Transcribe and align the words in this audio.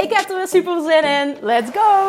Ik 0.00 0.12
heb 0.12 0.28
er 0.28 0.36
weer 0.36 0.48
super 0.48 0.82
zin 0.82 1.04
in. 1.04 1.36
Let's 1.40 1.70
go! 1.70 2.08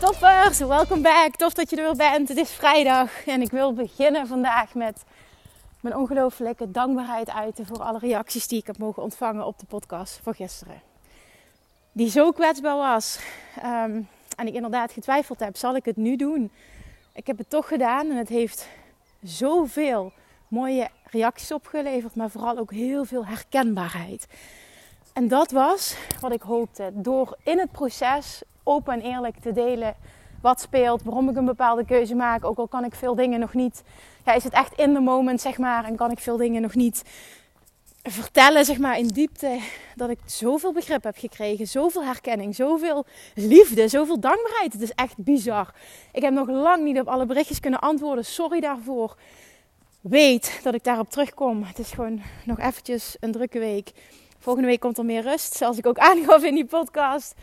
Toppers, 0.00 0.58
welkom 0.58 1.02
back. 1.02 1.36
Tof 1.36 1.52
dat 1.52 1.70
je 1.70 1.76
er 1.76 1.82
weer 1.82 1.96
bent. 1.96 2.28
Het 2.28 2.36
is 2.36 2.50
vrijdag 2.50 3.26
en 3.26 3.40
ik 3.40 3.50
wil 3.50 3.72
beginnen 3.72 4.26
vandaag 4.26 4.74
met 4.74 5.04
mijn 5.80 5.96
ongelooflijke 5.96 6.70
dankbaarheid 6.70 7.30
uiten 7.30 7.66
voor 7.66 7.82
alle 7.82 7.98
reacties 7.98 8.48
die 8.48 8.58
ik 8.58 8.66
heb 8.66 8.78
mogen 8.78 9.02
ontvangen 9.02 9.46
op 9.46 9.58
de 9.58 9.66
podcast 9.66 10.20
van 10.22 10.34
gisteren. 10.34 10.82
Die 11.92 12.10
zo 12.10 12.32
kwetsbaar 12.32 12.76
was. 12.76 13.18
Um, 13.64 14.08
en 14.36 14.46
ik 14.46 14.54
inderdaad 14.54 14.92
getwijfeld 14.92 15.40
heb, 15.40 15.56
zal 15.56 15.76
ik 15.76 15.84
het 15.84 15.96
nu 15.96 16.16
doen? 16.16 16.50
Ik 17.12 17.26
heb 17.26 17.38
het 17.38 17.50
toch 17.50 17.68
gedaan 17.68 18.10
en 18.10 18.16
het 18.16 18.28
heeft 18.28 18.68
zoveel 19.22 20.12
mooie 20.48 20.88
reacties 21.04 21.52
opgeleverd, 21.52 22.14
maar 22.14 22.30
vooral 22.30 22.58
ook 22.58 22.72
heel 22.72 23.04
veel 23.04 23.26
herkenbaarheid. 23.26 24.26
En 25.12 25.28
dat 25.28 25.50
was 25.50 25.96
wat 26.20 26.32
ik 26.32 26.42
hoopte. 26.42 26.90
Door 26.94 27.36
in 27.42 27.58
het 27.58 27.72
proces 27.72 28.42
open 28.62 28.92
en 28.92 29.00
eerlijk 29.00 29.36
te 29.40 29.52
delen 29.52 29.94
wat 30.40 30.60
speelt, 30.60 31.02
waarom 31.02 31.28
ik 31.28 31.36
een 31.36 31.44
bepaalde 31.44 31.84
keuze 31.84 32.14
maak. 32.14 32.44
Ook 32.44 32.58
al 32.58 32.68
kan 32.68 32.84
ik 32.84 32.94
veel 32.94 33.14
dingen 33.14 33.40
nog 33.40 33.54
niet. 33.54 33.82
Ja, 34.24 34.32
is 34.32 34.44
het 34.44 34.52
echt 34.52 34.78
in 34.78 34.94
the 34.94 35.00
moment, 35.00 35.40
zeg 35.40 35.58
maar. 35.58 35.84
En 35.84 35.96
kan 35.96 36.10
ik 36.10 36.18
veel 36.18 36.36
dingen 36.36 36.62
nog 36.62 36.74
niet 36.74 37.04
vertellen, 38.02 38.64
zeg 38.64 38.78
maar, 38.78 38.98
in 38.98 39.06
diepte. 39.06 39.58
Dat 39.96 40.10
ik 40.10 40.18
zoveel 40.24 40.72
begrip 40.72 41.02
heb 41.02 41.16
gekregen. 41.18 41.66
Zoveel 41.66 42.04
herkenning, 42.04 42.54
zoveel 42.54 43.04
liefde, 43.34 43.88
zoveel 43.88 44.20
dankbaarheid. 44.20 44.72
Het 44.72 44.82
is 44.82 44.92
echt 44.92 45.14
bizar. 45.16 45.74
Ik 46.12 46.22
heb 46.22 46.32
nog 46.32 46.48
lang 46.48 46.84
niet 46.84 47.00
op 47.00 47.08
alle 47.08 47.26
berichtjes 47.26 47.60
kunnen 47.60 47.80
antwoorden. 47.80 48.24
Sorry 48.24 48.60
daarvoor. 48.60 49.16
Weet 50.00 50.60
dat 50.62 50.74
ik 50.74 50.84
daarop 50.84 51.10
terugkom. 51.10 51.62
Het 51.62 51.78
is 51.78 51.90
gewoon 51.90 52.22
nog 52.44 52.58
eventjes 52.58 53.16
een 53.20 53.32
drukke 53.32 53.58
week. 53.58 53.90
Volgende 54.38 54.68
week 54.68 54.80
komt 54.80 54.98
er 54.98 55.04
meer 55.04 55.22
rust, 55.22 55.56
zoals 55.56 55.78
ik 55.78 55.86
ook 55.86 55.98
aangaf 56.10 56.42
in 56.42 56.54
die 56.54 56.64
podcast. 56.64 57.34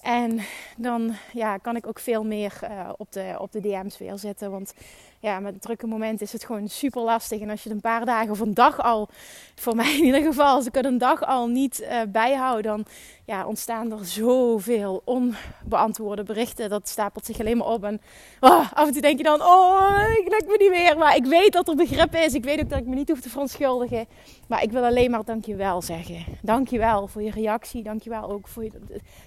En 0.00 0.40
dan 0.76 1.14
ja, 1.32 1.56
kan 1.56 1.76
ik 1.76 1.86
ook 1.86 1.98
veel 1.98 2.24
meer 2.24 2.58
uh, 2.62 2.90
op, 2.96 3.12
de, 3.12 3.34
op 3.38 3.52
de 3.52 3.60
DM's 3.60 3.98
weer 3.98 4.18
zetten. 4.18 4.50
Want 4.50 4.74
ja, 5.20 5.40
met 5.40 5.62
drukke 5.62 5.86
moment 5.86 6.20
is 6.20 6.32
het 6.32 6.44
gewoon 6.44 6.68
super 6.68 7.02
lastig. 7.02 7.40
En 7.40 7.50
als 7.50 7.62
je 7.62 7.68
het 7.68 7.76
een 7.76 7.90
paar 7.90 8.04
dagen 8.04 8.30
of 8.30 8.40
een 8.40 8.54
dag 8.54 8.82
al, 8.82 9.08
voor 9.54 9.76
mij 9.76 9.96
in 9.96 10.04
ieder 10.04 10.22
geval, 10.22 10.54
als 10.54 10.66
ik 10.66 10.74
het 10.74 10.84
een 10.84 10.98
dag 10.98 11.22
al 11.22 11.46
niet 11.46 11.80
uh, 11.80 12.00
bijhoud, 12.08 12.62
dan 12.62 12.84
ja, 13.24 13.46
ontstaan 13.46 13.92
er 13.92 14.04
zoveel 14.04 15.02
onbeantwoorde 15.04 16.22
berichten. 16.22 16.70
Dat 16.70 16.88
stapelt 16.88 17.24
zich 17.24 17.40
alleen 17.40 17.56
maar 17.56 17.66
op. 17.66 17.84
En 17.84 18.00
oh, 18.40 18.72
af 18.72 18.86
en 18.86 18.92
toe 18.92 19.02
denk 19.02 19.18
je 19.18 19.24
dan, 19.24 19.42
oh, 19.42 20.00
ik 20.18 20.28
lukt 20.28 20.46
me 20.46 20.56
niet 20.58 20.70
meer. 20.70 20.98
Maar 20.98 21.16
ik 21.16 21.24
weet 21.24 21.52
dat 21.52 21.68
er 21.68 21.74
begrip 21.74 22.14
is. 22.14 22.34
Ik 22.34 22.44
weet 22.44 22.60
ook 22.60 22.68
dat 22.70 22.78
ik 22.78 22.86
me 22.86 22.94
niet 22.94 23.08
hoef 23.08 23.20
te 23.20 23.30
verontschuldigen. 23.30 24.06
Maar 24.48 24.62
ik 24.62 24.70
wil 24.70 24.84
alleen 24.84 25.10
maar 25.10 25.24
dankjewel 25.24 25.82
zeggen. 25.82 26.24
Dankjewel 26.42 27.06
voor 27.06 27.22
je 27.22 27.30
reactie. 27.30 27.82
Dankjewel 27.82 28.30
ook 28.30 28.48
voor 28.48 28.64
je, 28.64 28.72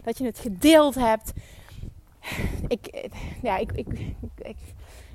dat 0.04 0.18
je 0.18 0.26
het 0.26 0.40
gedeeld 0.40 0.96
hebt. 0.96 1.32
Ik, 2.68 3.10
ja, 3.42 3.58
ik, 3.58 3.72
ik 3.72 3.88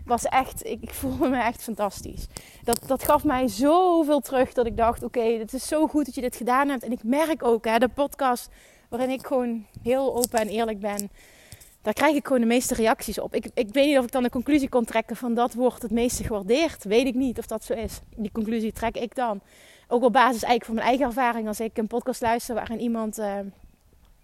was 0.05 0.25
echt, 0.25 0.67
ik, 0.67 0.83
ik, 0.83 0.91
voelde 0.91 1.29
me 1.29 1.37
echt 1.37 1.63
fantastisch. 1.63 2.27
Dat, 2.63 2.81
dat 2.87 3.05
gaf 3.05 3.25
mij 3.25 3.49
zoveel 3.49 4.21
terug 4.21 4.53
dat 4.53 4.67
ik 4.67 4.77
dacht: 4.77 5.03
oké, 5.03 5.23
het 5.23 5.53
is 5.53 5.67
zo 5.67 5.87
goed 5.87 6.05
dat 6.05 6.15
je 6.15 6.21
dit 6.21 6.37
gedaan 6.37 6.69
hebt. 6.69 6.83
En 6.83 6.93
ik 6.93 7.03
merk 7.03 7.45
ook, 7.45 7.65
hè, 7.65 7.79
de 7.79 7.89
podcast 7.89 8.49
waarin 8.89 9.11
ik 9.11 9.27
gewoon 9.27 9.67
heel 9.83 10.17
open 10.17 10.39
en 10.39 10.49
eerlijk 10.49 10.81
ben, 10.81 11.11
daar 11.83 11.93
krijg 11.93 12.17
ik 12.17 12.27
gewoon 12.27 12.41
de 12.41 12.47
meeste 12.47 12.75
reacties 12.75 13.19
op. 13.19 13.35
Ik, 13.35 13.51
ik 13.55 13.73
weet 13.73 13.87
niet 13.87 13.99
of 13.99 14.05
ik 14.05 14.13
dan 14.13 14.23
de 14.23 14.31
conclusie 14.31 14.69
kon 14.69 14.85
trekken 14.85 15.17
van 15.17 15.35
dat 15.35 15.55
wordt 15.55 15.83
het 15.83 15.91
meeste 15.91 16.25
gewaardeerd. 16.25 16.85
Weet 16.85 17.07
ik 17.07 17.15
niet 17.15 17.39
of 17.39 17.47
dat 17.47 17.65
zo 17.65 17.73
is. 17.73 18.01
Die 18.17 18.33
conclusie 18.33 18.73
trek 18.73 18.97
ik 18.97 19.15
dan. 19.15 19.41
Ook 19.89 20.03
op 20.03 20.13
basis 20.13 20.43
eigenlijk 20.43 20.65
van 20.65 20.75
mijn 20.75 20.87
eigen 20.87 21.07
ervaring. 21.07 21.49
Als 21.49 21.61
ik 21.61 21.79
een 21.79 21.87
podcast 21.87 22.21
luister 22.21 22.55
waarin 22.55 22.81
iemand. 22.81 23.19
Uh, 23.19 23.39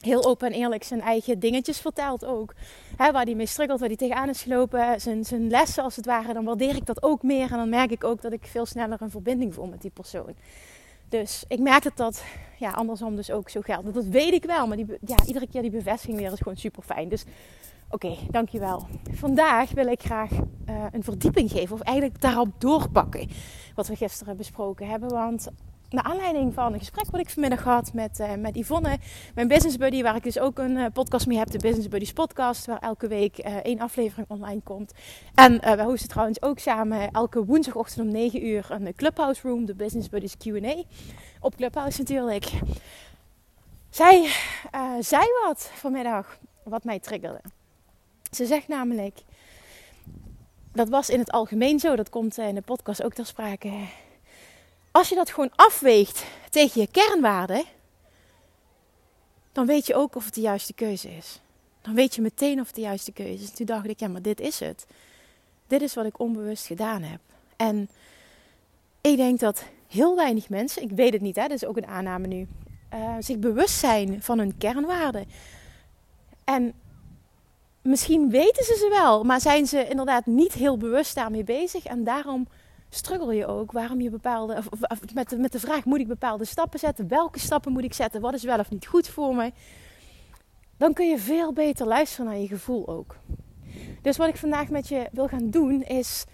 heel 0.00 0.25
open 0.25 0.53
en 0.53 0.59
eerlijk 0.59 0.84
zijn 0.84 1.00
eigen 1.00 1.38
dingetjes 1.38 1.81
vertelt 1.81 2.25
ook. 2.25 2.55
He, 2.97 3.12
waar 3.12 3.25
hij 3.25 3.34
mee 3.34 3.47
struggelt, 3.47 3.81
waar 3.81 3.88
hij 3.88 3.97
tegenaan 3.97 4.28
is 4.28 4.43
gelopen, 4.43 5.00
zijn, 5.00 5.25
zijn 5.25 5.50
lessen 5.50 5.84
als 5.84 5.97
het 5.97 6.06
ware. 6.06 6.33
Dan 6.33 6.44
waardeer 6.44 6.77
ik 6.77 6.87
dat 6.87 7.03
ook 7.03 7.22
meer 7.22 7.50
en 7.50 7.56
dan 7.56 7.69
merk 7.69 7.91
ik 7.91 8.05
ook 8.05 8.22
dat 8.22 8.33
ik 8.33 8.47
veel 8.47 8.66
sneller 8.66 9.03
een 9.03 9.11
verbinding 9.11 9.55
voel 9.55 9.66
met 9.66 9.83
die 9.83 9.91
persoon. 9.91 10.34
Dus 11.09 11.44
ik 11.49 11.59
merk 11.59 11.83
dat 11.83 11.97
dat 11.97 12.25
ja, 12.59 12.71
andersom 12.71 13.16
dus 13.16 13.31
ook 13.31 13.49
zo 13.49 13.61
geldt. 13.61 13.94
Dat 13.94 14.05
weet 14.05 14.33
ik 14.33 14.44
wel, 14.44 14.66
maar 14.66 14.77
die, 14.77 14.87
ja, 15.06 15.16
iedere 15.27 15.49
keer 15.49 15.62
die 15.62 15.71
bevestiging 15.71 16.19
weer 16.19 16.32
is 16.32 16.38
gewoon 16.38 16.56
super 16.56 16.82
fijn. 16.82 17.09
Dus 17.09 17.25
oké, 17.88 18.17
dankjewel. 18.31 18.87
Vandaag 19.11 19.71
wil 19.71 19.87
ik 19.87 20.03
graag 20.03 20.31
uh, 20.31 20.84
een 20.91 21.05
verdieping 21.05 21.50
geven 21.50 21.75
of 21.75 21.81
eigenlijk 21.81 22.21
daarop 22.21 22.49
doorpakken 22.59 23.28
wat 23.75 23.88
we 23.88 23.97
gisteren 23.97 24.37
besproken 24.37 24.88
hebben. 24.88 25.09
Want 25.09 25.49
naar 25.91 26.05
aanleiding 26.05 26.55
van 26.55 26.73
een 26.73 26.78
gesprek 26.78 27.11
wat 27.11 27.21
ik 27.21 27.31
vanmiddag 27.31 27.62
had 27.62 27.93
met, 27.93 28.21
uh, 28.21 28.34
met 28.34 28.56
Yvonne, 28.56 28.99
mijn 29.34 29.49
business 29.49 29.77
buddy, 29.77 30.03
waar 30.03 30.17
ik 30.17 30.23
dus 30.23 30.39
ook 30.39 30.59
een 30.59 30.77
uh, 30.77 30.87
podcast 30.93 31.27
mee 31.27 31.39
heb, 31.39 31.51
de 31.51 31.59
Business 31.59 31.89
Buddies 31.89 32.12
podcast, 32.12 32.67
waar 32.67 32.78
elke 32.78 33.09
week 33.09 33.47
uh, 33.47 33.56
één 33.56 33.78
aflevering 33.78 34.29
online 34.29 34.61
komt. 34.61 34.93
En 35.34 35.61
wij 35.61 35.84
hosten 35.84 36.09
trouwens 36.09 36.43
ook 36.43 36.59
samen 36.59 37.11
elke 37.11 37.45
woensdagochtend 37.45 38.06
om 38.06 38.12
9 38.12 38.47
uur 38.47 38.67
een 38.71 38.95
Clubhouse 38.95 39.49
Room, 39.49 39.65
de 39.65 39.75
Business 39.75 40.09
Buddies 40.09 40.37
Q&A, 40.37 40.83
op 41.41 41.56
Clubhouse 41.56 41.99
natuurlijk. 41.99 42.50
Zij 43.91 44.31
zei 45.00 45.25
wat 45.47 45.71
vanmiddag, 45.75 46.39
wat 46.65 46.84
mij 46.84 46.99
triggerde. 46.99 47.41
Ze 48.31 48.47
zegt 48.47 48.69
namelijk, 48.69 49.19
dat 50.73 50.89
was 50.89 51.11
in 51.11 51.19
het 51.19 51.31
algemeen 51.31 51.79
zo, 51.79 51.97
dat 51.97 52.09
komt 52.09 52.39
in 52.39 52.55
de 52.55 52.61
podcast 52.61 53.03
ook 53.03 53.12
ter 53.12 53.27
sprake 53.27 53.71
als 54.91 55.09
je 55.09 55.15
dat 55.15 55.31
gewoon 55.31 55.53
afweegt 55.56 56.25
tegen 56.51 56.81
je 56.81 56.87
kernwaarden, 56.91 57.65
dan 59.53 59.67
weet 59.67 59.87
je 59.87 59.95
ook 59.95 60.15
of 60.15 60.25
het 60.25 60.34
de 60.34 60.41
juiste 60.41 60.73
keuze 60.73 61.17
is. 61.17 61.41
Dan 61.83 61.95
weet 61.95 62.15
je 62.15 62.23
meteen 62.23 62.61
of 62.61 62.67
het 62.67 62.75
de 62.75 62.81
juiste 62.81 63.12
keuze 63.12 63.43
is. 63.43 63.50
Toen 63.50 63.67
dacht 63.67 63.89
ik, 63.89 64.00
ja, 64.00 64.09
maar 64.09 64.23
dit 64.23 64.41
is 64.41 64.61
het. 64.61 64.87
Dit 65.67 65.83
is 65.83 65.95
wat 65.95 66.05
ik 66.05 66.19
onbewust 66.19 66.67
gedaan 66.67 67.03
heb. 67.03 67.21
En 67.56 67.89
ik 69.00 69.17
denk 69.17 69.41
dat 69.41 69.65
heel 69.89 70.17
weinig 70.17 70.49
mensen, 70.49 70.83
ik 70.83 70.91
weet 70.91 71.12
het 71.12 71.23
niet, 71.23 71.37
hè, 71.37 71.43
dat 71.43 71.62
is 71.62 71.65
ook 71.65 71.77
een 71.77 71.87
aanname 71.87 72.27
nu, 72.27 72.49
uh, 72.95 73.15
zich 73.21 73.39
bewust 73.39 73.79
zijn 73.79 74.23
van 74.23 74.39
hun 74.39 74.59
kernwaarden. 74.59 75.27
En 76.45 76.73
misschien 77.83 78.31
weten 78.31 78.65
ze 78.65 78.75
ze 78.75 78.89
wel, 78.89 79.25
maar 79.25 79.41
zijn 79.41 79.67
ze 79.67 79.89
inderdaad 79.89 80.27
niet 80.27 80.53
heel 80.53 80.77
bewust 80.77 81.15
daarmee 81.15 81.45
bezig. 81.45 81.84
En 81.84 82.05
daarom 82.05 82.49
struggle 82.91 83.34
je 83.34 83.47
ook 83.47 83.73
waarom 83.73 84.00
je 84.00 84.11
bepaalde, 84.11 84.62
of, 84.70 85.14
met, 85.14 85.29
de, 85.29 85.37
met 85.37 85.53
de 85.53 85.61
vraag: 85.61 85.85
moet 85.85 86.00
ik 86.00 86.09
bepaalde 86.09 86.44
stappen 86.44 86.79
zetten? 86.79 87.09
Welke 87.09 87.38
stappen 87.38 87.73
moet 87.73 87.85
ik 87.85 87.94
zetten? 87.94 88.20
Wat 88.20 88.35
is 88.35 88.44
wel 88.44 88.59
of 88.59 88.70
niet 88.70 88.87
goed 88.87 89.09
voor 89.09 89.35
me? 89.35 89.53
Dan 90.76 90.93
kun 90.93 91.09
je 91.09 91.19
veel 91.19 91.53
beter 91.53 91.87
luisteren 91.87 92.26
naar 92.26 92.38
je 92.38 92.49
gevoel 92.49 92.88
ook. 92.88 93.17
Dus 94.03 94.17
wat 94.17 94.29
ik 94.29 94.37
vandaag 94.37 94.69
met 94.69 94.88
je 94.88 95.09
wil 95.12 95.29
gaan 95.29 95.50
doen, 95.50 95.82
is 95.82 96.25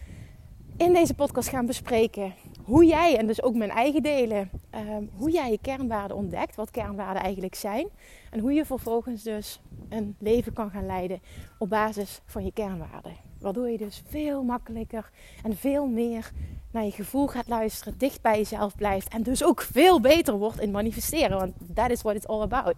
in 0.77 0.93
deze 0.93 1.15
podcast 1.15 1.49
gaan 1.49 1.67
bespreken 1.67 2.35
hoe 2.65 2.85
jij, 2.85 3.17
en 3.19 3.27
dus 3.27 3.43
ook 3.43 3.55
mijn 3.55 3.71
eigen 3.71 4.03
delen, 4.03 4.51
um, 4.75 5.11
hoe 5.17 5.31
jij 5.31 5.51
je 5.51 5.59
kernwaarden 5.59 6.17
ontdekt, 6.17 6.57
wat 6.57 6.71
kernwaarden 6.71 7.23
eigenlijk 7.23 7.55
zijn. 7.55 7.89
En 8.31 8.41
hoe 8.41 8.53
je 8.53 8.65
vervolgens 8.65 9.23
dus 9.23 9.61
een 9.89 10.17
leven 10.19 10.53
kan 10.53 10.71
gaan 10.71 10.87
leiden 10.87 11.21
op 11.59 11.69
basis 11.69 12.21
van 12.25 12.45
je 12.45 12.53
kernwaarden. 12.53 13.17
Waardoor 13.41 13.69
je 13.69 13.79
dus 13.79 14.03
veel 14.07 14.43
makkelijker 14.43 15.11
en 15.43 15.57
veel 15.57 15.87
meer 15.87 16.33
naar 16.77 16.85
je 16.85 16.93
gevoel 16.93 17.27
gaat 17.27 17.49
luisteren, 17.49 17.99
dicht 17.99 18.23
bij 18.23 18.37
jezelf 18.37 18.77
blijft 18.77 19.09
en 19.09 19.23
dus 19.23 19.45
ook 19.45 19.61
veel 19.61 20.01
beter 20.01 20.35
wordt 20.35 20.61
in 20.61 20.71
manifesteren. 20.71 21.39
Want 21.39 21.53
that 21.75 21.91
is 21.91 22.03
what 22.03 22.15
it's 22.15 22.27
all 22.27 22.43
about. 22.43 22.75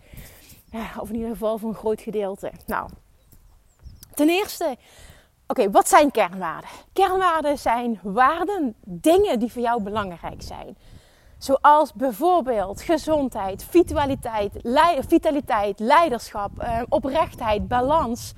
Of 1.01 1.09
in 1.09 1.15
ieder 1.15 1.31
geval 1.31 1.59
voor 1.59 1.69
een 1.69 1.75
groot 1.75 2.01
gedeelte. 2.01 2.53
Nou, 2.67 2.91
ten 4.15 4.29
eerste, 4.29 4.77
oké, 5.47 5.71
wat 5.71 5.89
zijn 5.89 6.11
kernwaarden? 6.11 6.71
Kernwaarden 6.93 7.59
zijn 7.59 8.01
waarden, 8.03 8.75
dingen 8.85 9.39
die 9.39 9.53
voor 9.53 9.63
jou 9.63 9.83
belangrijk 9.83 10.43
zijn. 10.43 10.77
Zoals 11.39 11.93
bijvoorbeeld 11.93 12.83
gezondheid, 12.83 13.65
vitaliteit, 13.65 14.53
vitaliteit 15.09 15.79
leiderschap, 15.79 16.59
eh, 16.59 16.83
oprechtheid, 16.89 17.69
balans 17.69 18.35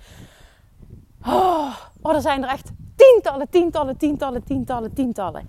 Oh, 1.26 1.76
oh, 2.02 2.14
er 2.14 2.20
zijn 2.20 2.42
er 2.42 2.48
echt 2.48 2.70
tientallen, 3.00 3.48
tientallen, 3.50 3.96
tientallen, 3.96 4.44
tientallen, 4.44 4.92
tientallen. 4.92 5.48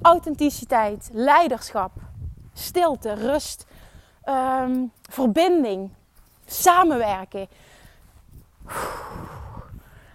Authenticiteit, 0.00 1.10
leiderschap, 1.12 1.92
stilte, 2.52 3.12
rust, 3.12 3.66
ehm, 4.22 4.84
verbinding, 5.10 5.90
samenwerken. 6.46 7.48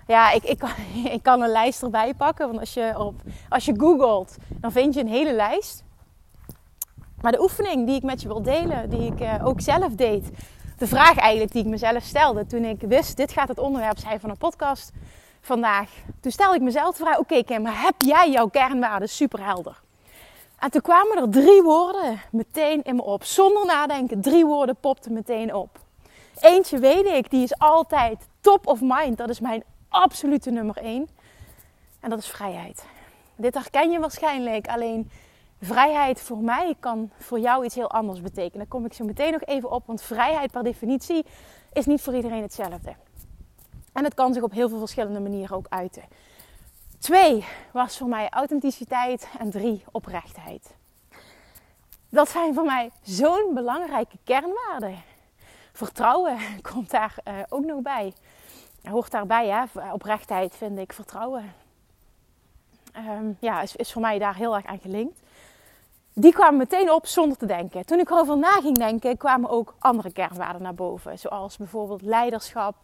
Ja, 0.08 0.32
ik, 0.32 0.44
ik, 0.44 0.58
kan, 0.58 0.70
ik 1.18 1.24
kan 1.24 1.42
een 1.42 1.50
lijst 1.50 1.84
erbij 1.84 2.14
pakken. 2.14 2.48
Want 2.48 2.60
als 2.60 2.74
je, 2.74 2.94
op, 2.98 3.22
als 3.50 3.66
je 3.66 3.74
googelt, 3.78 4.36
dan 4.48 4.72
vind 4.72 4.94
je 4.94 5.00
een 5.00 5.08
hele 5.08 5.34
lijst. 5.34 5.84
Maar 7.22 7.32
de 7.32 7.42
oefening 7.42 7.86
die 7.86 7.96
ik 7.96 8.04
met 8.04 8.22
je 8.22 8.28
wil 8.28 8.42
delen, 8.42 8.90
die 8.90 9.12
ik 9.12 9.22
uh, 9.22 9.46
ook 9.46 9.62
zelf 9.62 9.96
deed. 9.96 10.30
De 10.78 10.88
vraag 10.88 11.18
eigenlijk 11.18 11.52
die 11.52 11.64
ik 11.64 11.70
mezelf 11.70 12.04
stelde 12.04 12.46
toen 12.46 12.64
ik 12.64 12.82
wist, 12.82 13.18
dit 13.18 13.32
gaat 13.32 13.48
het 13.48 13.60
onderwerp 13.60 13.98
zijn 13.98 14.20
van 14.20 14.30
een 14.30 14.38
podcast 14.38 14.92
vandaag. 15.48 15.90
Toen 16.22 16.32
stelde 16.32 16.56
ik 16.56 16.62
mezelf 16.62 16.98
de 16.98 17.04
vraag, 17.04 17.18
oké 17.18 17.34
okay, 17.34 17.44
Kim, 17.44 17.62
maar 17.62 17.82
heb 17.82 17.96
jij 17.98 18.32
jouw 18.32 18.48
kernwaarden 18.48 19.10
super 19.10 19.46
helder? 19.46 19.80
En 20.60 20.72
toen 20.72 20.82
kwamen 20.82 21.18
er 21.18 21.30
drie 21.30 21.62
woorden 21.62 22.22
meteen 22.32 22.84
in 22.84 22.96
me 22.96 23.04
op. 23.04 23.24
Zonder 23.24 23.66
nadenken, 23.66 24.22
drie 24.22 24.46
woorden 24.46 24.76
popten 24.76 25.14
meteen 25.14 25.54
op. 25.54 25.80
Eentje 26.40 26.80
weet 26.80 27.06
ik, 27.06 27.30
die 27.30 27.44
is 27.44 27.58
altijd 27.58 28.28
top 28.42 28.68
of 28.68 28.80
mind. 28.82 29.18
Dat 29.18 29.30
is 29.30 29.40
mijn 29.40 29.64
absolute 29.90 30.52
nummer 30.52 30.78
één. 30.78 31.10
En 32.00 32.10
dat 32.10 32.20
is 32.20 32.28
vrijheid. 32.28 32.86
Dit 33.36 33.54
herken 33.54 33.92
je 33.92 34.00
waarschijnlijk. 34.00 34.68
Alleen 34.68 35.10
vrijheid 35.62 36.22
voor 36.22 36.38
mij 36.38 36.76
kan 36.80 37.12
voor 37.18 37.40
jou 37.40 37.66
iets 37.66 37.76
heel 37.76 37.92
anders 37.92 38.22
betekenen. 38.22 38.58
Daar 38.58 38.68
kom 38.68 38.86
ik 38.86 38.94
zo 38.94 39.06
meteen 39.06 39.32
nog 39.32 39.44
even 39.44 39.72
op. 39.72 39.84
Want 39.86 40.02
vrijheid 40.02 40.52
per 40.52 40.64
definitie 40.64 41.26
is 41.74 41.86
niet 41.86 42.02
voor 42.02 42.16
iedereen 42.16 42.42
hetzelfde. 42.42 42.96
En 43.98 44.04
het 44.04 44.14
kan 44.14 44.34
zich 44.34 44.44
op 44.44 44.52
heel 44.52 44.70
veel 44.70 44.80
verschillende 44.80 45.20
manieren 45.20 45.56
ook 45.56 45.66
uiten. 45.70 46.04
Twee 47.00 47.46
was 47.72 47.98
voor 47.98 48.08
mij 48.08 48.30
authenticiteit 48.30 49.28
en 49.40 49.50
drie 49.50 49.84
oprechtheid. 49.92 50.76
Dat 52.10 52.30
zijn 52.30 52.54
voor 52.54 52.66
mij 52.66 52.92
zo'n 53.02 53.52
belangrijke 53.54 54.18
kernwaarden. 54.24 55.04
Vertrouwen 55.74 56.38
komt 56.72 56.90
daar 56.92 57.16
uh, 57.28 57.34
ook 57.50 57.66
nog 57.66 57.82
bij. 57.82 58.14
Hoort 58.84 59.12
daarbij, 59.12 59.48
hè? 59.48 59.92
oprechtheid 59.92 60.56
vind 60.56 60.80
ik 60.80 60.94
vertrouwen. 60.94 61.54
Um, 62.98 63.38
ja, 63.40 63.62
is, 63.62 63.76
is 63.76 63.92
voor 63.92 64.02
mij 64.02 64.20
daar 64.20 64.36
heel 64.36 64.56
erg 64.56 64.66
aan 64.66 64.80
gelinkt. 64.80 65.20
Die 66.14 66.34
kwamen 66.34 66.58
meteen 66.58 66.92
op 66.92 67.06
zonder 67.06 67.38
te 67.38 67.46
denken. 67.46 67.86
Toen 67.86 68.00
ik 68.00 68.10
erover 68.10 68.38
na 68.38 68.52
ging 68.52 68.78
denken, 68.78 69.18
kwamen 69.18 69.50
ook 69.50 69.76
andere 69.80 70.12
kernwaarden 70.12 70.62
naar 70.62 70.74
boven. 70.74 71.20
Zoals 71.20 71.58
bijvoorbeeld 71.58 72.02
leiderschap, 72.02 72.76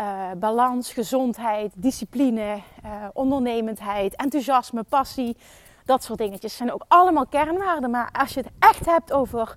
uh, 0.00 0.30
balans, 0.38 0.92
gezondheid, 0.92 1.72
discipline, 1.76 2.60
uh, 2.84 2.92
ondernemendheid, 3.12 4.16
enthousiasme, 4.16 4.82
passie. 4.82 5.36
Dat 5.84 6.02
soort 6.02 6.18
dingetjes 6.18 6.56
zijn 6.56 6.72
ook 6.72 6.84
allemaal 6.88 7.26
kernwaarden. 7.26 7.90
Maar 7.90 8.08
als 8.12 8.34
je 8.34 8.40
het 8.40 8.50
echt 8.58 8.86
hebt 8.86 9.12
over 9.12 9.56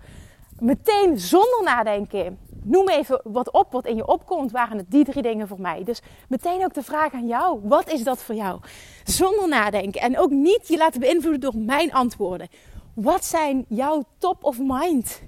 meteen 0.59 1.19
zonder 1.19 1.61
nadenken. 1.63 2.37
Noem 2.63 2.89
even 2.89 3.21
wat 3.23 3.51
op 3.51 3.71
wat 3.71 3.85
in 3.85 3.95
je 3.95 4.07
opkomt. 4.07 4.51
Waren 4.51 4.77
het 4.77 4.91
die 4.91 5.05
drie 5.05 5.21
dingen 5.21 5.47
voor 5.47 5.61
mij? 5.61 5.83
Dus 5.83 6.01
meteen 6.27 6.63
ook 6.63 6.73
de 6.73 6.83
vraag 6.83 7.13
aan 7.13 7.27
jou. 7.27 7.59
Wat 7.63 7.91
is 7.91 8.03
dat 8.03 8.23
voor 8.23 8.35
jou? 8.35 8.59
Zonder 9.03 9.47
nadenken. 9.47 10.01
En 10.01 10.19
ook 10.19 10.29
niet 10.29 10.67
je 10.67 10.77
laten 10.77 10.99
beïnvloeden 10.99 11.41
door 11.41 11.61
mijn 11.61 11.93
antwoorden. 11.93 12.47
Wat 12.93 13.25
zijn 13.25 13.65
jouw 13.67 14.03
top 14.17 14.43
of 14.43 14.59
mind 14.59 15.21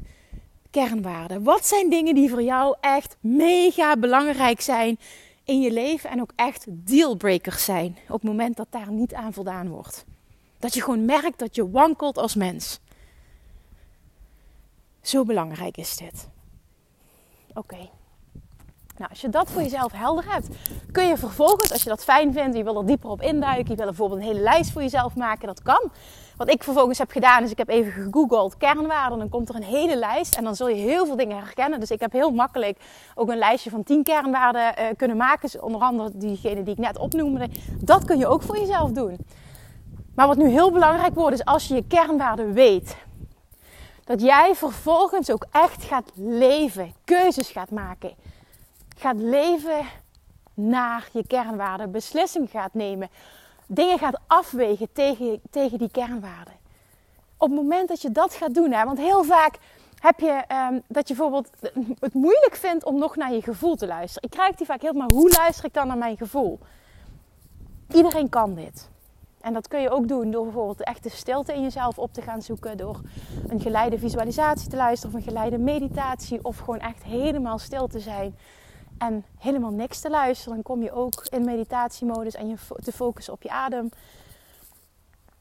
kernwaarden? 0.84 1.44
Wat 1.44 1.66
zijn 1.66 1.90
dingen 1.90 2.16
die 2.16 2.30
voor 2.30 2.42
jou 2.42 2.76
echt 2.82 3.18
mega 3.20 3.98
belangrijk 3.98 4.62
zijn 4.62 5.00
in 5.44 5.62
je 5.62 5.72
leven 5.72 6.10
en 6.10 6.22
ook 6.22 6.32
echt 6.36 6.66
dealbreakers 6.68 7.64
zijn 7.64 7.98
op 8.08 8.22
het 8.22 8.24
moment 8.24 8.58
dat 8.58 8.68
daar 8.70 8.92
niet 8.92 9.14
aan 9.14 9.34
voldaan 9.34 9.70
wordt? 9.70 10.06
Dat 10.60 10.74
je 10.74 10.82
gewoon 10.82 11.06
merkt 11.06 11.40
dat 11.40 11.56
je 11.56 11.70
wankelt 11.70 12.18
als 12.18 12.36
mens. 12.36 12.80
Zo 15.02 15.24
belangrijk 15.24 15.78
is 15.78 15.98
dit. 15.98 16.30
Oké. 17.54 17.90
Nou, 18.98 19.10
als 19.10 19.22
je 19.22 19.30
dat 19.30 19.52
voor 19.52 19.62
jezelf 19.62 19.92
helder 19.92 20.34
hebt, 20.34 20.48
kun 20.92 21.08
je 21.08 21.18
vervolgens, 21.18 21.72
als 21.72 21.84
je 21.84 21.90
dat 21.90 22.04
fijn 22.04 22.34
vindt, 22.34 22.58
je 22.58 22.64
wil 22.64 22.78
er 22.78 22.86
dieper 22.86 23.10
op 23.10 23.22
induiken, 23.22 23.70
je 23.70 23.76
wil 23.76 23.86
bijvoorbeeld 23.86 24.20
een 24.20 24.28
hele 24.28 24.40
lijst 24.40 24.72
voor 24.72 24.82
jezelf 24.82 25.16
maken, 25.16 25.48
dat 25.48 25.62
kan. 25.62 25.92
Wat 26.38 26.50
ik 26.50 26.64
vervolgens 26.64 26.98
heb 26.98 27.12
gedaan, 27.12 27.44
is 27.44 27.52
ik 27.52 27.58
heb 27.58 27.70
even 27.70 27.92
gegoogeld 27.92 28.58
kernwaarden. 28.58 29.18
Dan 29.20 29.30
komt 29.30 29.50
er 29.50 29.56
een 29.56 29.64
hele 29.64 29.96
lijst 29.96 30.36
en 30.36 30.44
dan 30.44 30.56
zul 30.56 30.68
je 30.68 30.76
heel 30.76 31.06
veel 31.06 31.16
dingen 31.16 31.38
herkennen. 31.38 31.80
Dus 31.80 31.92
ik 31.92 32.00
heb 32.00 32.12
heel 32.12 32.32
makkelijk 32.32 32.78
ook 33.16 33.30
een 33.30 33.38
lijstje 33.38 33.70
van 33.70 33.84
10 33.84 34.04
kernwaarden 34.04 34.62
uh, 34.62 34.86
kunnen 34.98 35.18
maken. 35.18 35.64
Onder 35.64 35.82
andere 35.82 36.12
diegene 36.14 36.64
die 36.64 36.74
ik 36.74 36.80
net 36.80 36.98
opnoemde. 36.98 37.50
Dat 37.80 38.06
kun 38.06 38.18
je 38.18 38.28
ook 38.28 38.42
voor 38.42 38.58
jezelf 38.58 38.92
doen. 38.92 39.18
Maar 40.16 40.28
wat 40.28 40.38
nu 40.38 40.50
heel 40.50 40.72
belangrijk 40.72 41.14
wordt, 41.14 41.36
is 41.36 41.46
als 41.46 41.68
je 41.68 41.76
je 41.76 41.88
kernwaarden 41.88 42.54
weet. 42.54 42.98
Dat 44.04 44.22
jij 44.22 44.56
vervolgens 44.56 45.32
ook 45.32 45.46
echt 45.52 45.84
gaat 45.84 46.12
leven, 46.16 46.94
keuzes 47.04 47.50
gaat 47.50 47.72
maken. 47.72 48.14
Gaat 48.98 49.18
leven 49.18 49.86
naar 50.54 51.08
je 51.12 51.28
kernwaarden, 51.28 51.92
beslissingen 51.92 52.48
gaat 52.48 52.74
nemen 52.74 53.10
dingen 53.68 54.00
gaat 54.00 54.20
afwegen 54.28 54.88
tegen, 54.94 55.42
tegen 55.50 55.78
die 55.78 55.92
kernwaarden. 55.92 56.54
Op 57.38 57.48
het 57.50 57.58
moment 57.58 57.88
dat 57.88 58.02
je 58.02 58.12
dat 58.12 58.34
gaat 58.34 58.54
doen, 58.54 58.72
hè, 58.72 58.86
want 58.86 58.98
heel 58.98 59.24
vaak 59.24 59.58
heb 60.00 60.20
je 60.20 60.44
um, 60.72 60.82
dat 60.88 61.08
je 61.08 61.16
bijvoorbeeld 61.16 61.50
het 62.00 62.14
moeilijk 62.14 62.56
vindt 62.56 62.86
om 62.86 63.00
nog 63.00 63.16
naar 63.16 63.34
je 63.34 63.42
gevoel 63.42 63.76
te 63.76 63.88
luisteren. 63.88 64.30
Ik 64.30 64.38
krijg 64.38 64.56
die 64.56 64.66
vaak 64.66 64.82
heel, 64.82 64.94
maar 64.94 65.10
hoe 65.10 65.30
luister 65.30 65.66
ik 65.66 65.74
dan 65.74 65.88
naar 65.88 65.98
mijn 65.98 66.18
gevoel? 66.18 66.60
Iedereen 67.94 68.30
kan 68.30 68.56
dit. 68.56 68.90
En 69.42 69.54
dat 69.54 69.68
kun 69.68 69.82
je 69.82 69.90
ook 69.90 70.08
doen 70.08 70.32
door 70.32 70.44
bijvoorbeeld 70.44 70.78
de 70.78 70.84
echte 70.84 71.10
stilte 71.10 71.54
in 71.54 71.62
jezelf 71.62 71.98
op 71.98 72.14
te 72.14 72.22
gaan 72.22 72.42
zoeken. 72.42 72.78
Door 72.78 73.02
een 73.48 73.62
geleide 73.62 74.00
visualisatie 74.00 74.70
te 74.70 74.76
luisteren 74.76 75.16
of 75.16 75.22
een 75.22 75.28
geleide 75.28 75.58
meditatie. 75.58 76.40
Of 76.42 76.58
gewoon 76.58 76.80
echt 76.80 77.04
helemaal 77.04 77.60
stil 77.60 77.88
te 77.88 78.00
zijn 78.00 78.36
en 78.98 79.26
helemaal 79.38 79.72
niks 79.72 80.00
te 80.00 80.10
luisteren, 80.10 80.54
dan 80.54 80.64
kom 80.64 80.84
je 80.84 80.92
ook 80.92 81.26
in 81.30 81.46
meditatiemodus 81.46 82.36
en 82.36 82.48
je 82.48 82.56
te 82.84 82.92
focussen 82.92 83.34
op 83.34 83.42
je 83.42 83.50
adem. 83.50 83.90